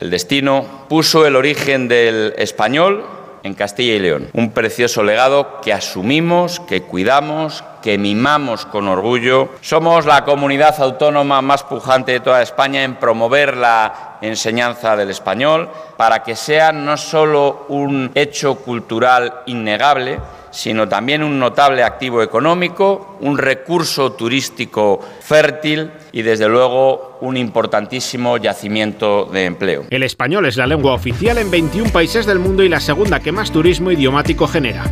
El 0.00 0.10
destino 0.10 0.86
puso 0.88 1.26
el 1.26 1.36
origen 1.36 1.88
del 1.88 2.34
español 2.36 3.21
en 3.42 3.54
Castilla 3.54 3.94
y 3.94 3.98
León. 3.98 4.28
Un 4.32 4.52
precioso 4.52 5.02
legado 5.02 5.60
que 5.60 5.72
asumimos, 5.72 6.60
que 6.60 6.82
cuidamos, 6.82 7.64
que 7.82 7.98
mimamos 7.98 8.66
con 8.66 8.88
orgullo. 8.88 9.50
Somos 9.60 10.06
la 10.06 10.24
comunidad 10.24 10.80
autónoma 10.80 11.42
más 11.42 11.62
pujante 11.64 12.12
de 12.12 12.20
toda 12.20 12.42
España 12.42 12.84
en 12.84 12.96
promover 12.96 13.56
la 13.56 14.11
enseñanza 14.22 14.96
del 14.96 15.10
español 15.10 15.68
para 15.96 16.22
que 16.22 16.36
sea 16.36 16.72
no 16.72 16.96
solo 16.96 17.66
un 17.68 18.10
hecho 18.14 18.56
cultural 18.56 19.42
innegable, 19.46 20.18
sino 20.50 20.88
también 20.88 21.22
un 21.22 21.38
notable 21.38 21.82
activo 21.82 22.22
económico, 22.22 23.16
un 23.20 23.38
recurso 23.38 24.12
turístico 24.12 25.00
fértil 25.20 25.90
y 26.12 26.22
desde 26.22 26.48
luego 26.48 27.18
un 27.22 27.36
importantísimo 27.36 28.36
yacimiento 28.36 29.24
de 29.24 29.46
empleo. 29.46 29.84
El 29.90 30.02
español 30.02 30.46
es 30.46 30.56
la 30.56 30.66
lengua 30.66 30.92
oficial 30.92 31.38
en 31.38 31.50
21 31.50 31.90
países 31.90 32.26
del 32.26 32.38
mundo 32.38 32.62
y 32.62 32.68
la 32.68 32.80
segunda 32.80 33.20
que 33.20 33.32
más 33.32 33.50
turismo 33.50 33.90
idiomático 33.90 34.46
genera. 34.46 34.84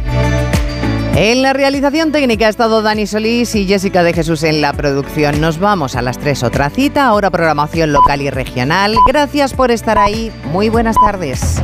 En 1.16 1.42
la 1.42 1.52
realización 1.52 2.12
técnica 2.12 2.46
ha 2.46 2.48
estado 2.48 2.82
Dani 2.82 3.06
Solís 3.06 3.54
y 3.54 3.66
Jessica 3.66 4.02
de 4.02 4.12
Jesús 4.12 4.42
en 4.44 4.60
la 4.60 4.72
producción. 4.72 5.40
Nos 5.40 5.58
vamos 5.58 5.96
a 5.96 6.02
las 6.02 6.18
3 6.18 6.44
otra 6.44 6.70
cita, 6.70 7.06
ahora 7.06 7.30
programación 7.30 7.92
local 7.92 8.22
y 8.22 8.30
regional. 8.30 8.94
Gracias 9.06 9.52
por 9.52 9.70
estar 9.70 9.98
ahí. 9.98 10.32
Muy 10.44 10.68
buenas 10.68 10.96
tardes. 11.04 11.60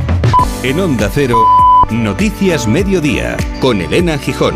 En 0.63 0.79
Onda 0.79 1.09
Cero, 1.13 1.43
Noticias 1.89 2.67
Mediodía, 2.67 3.37
con 3.61 3.81
Elena 3.81 4.17
Gijón. 4.17 4.55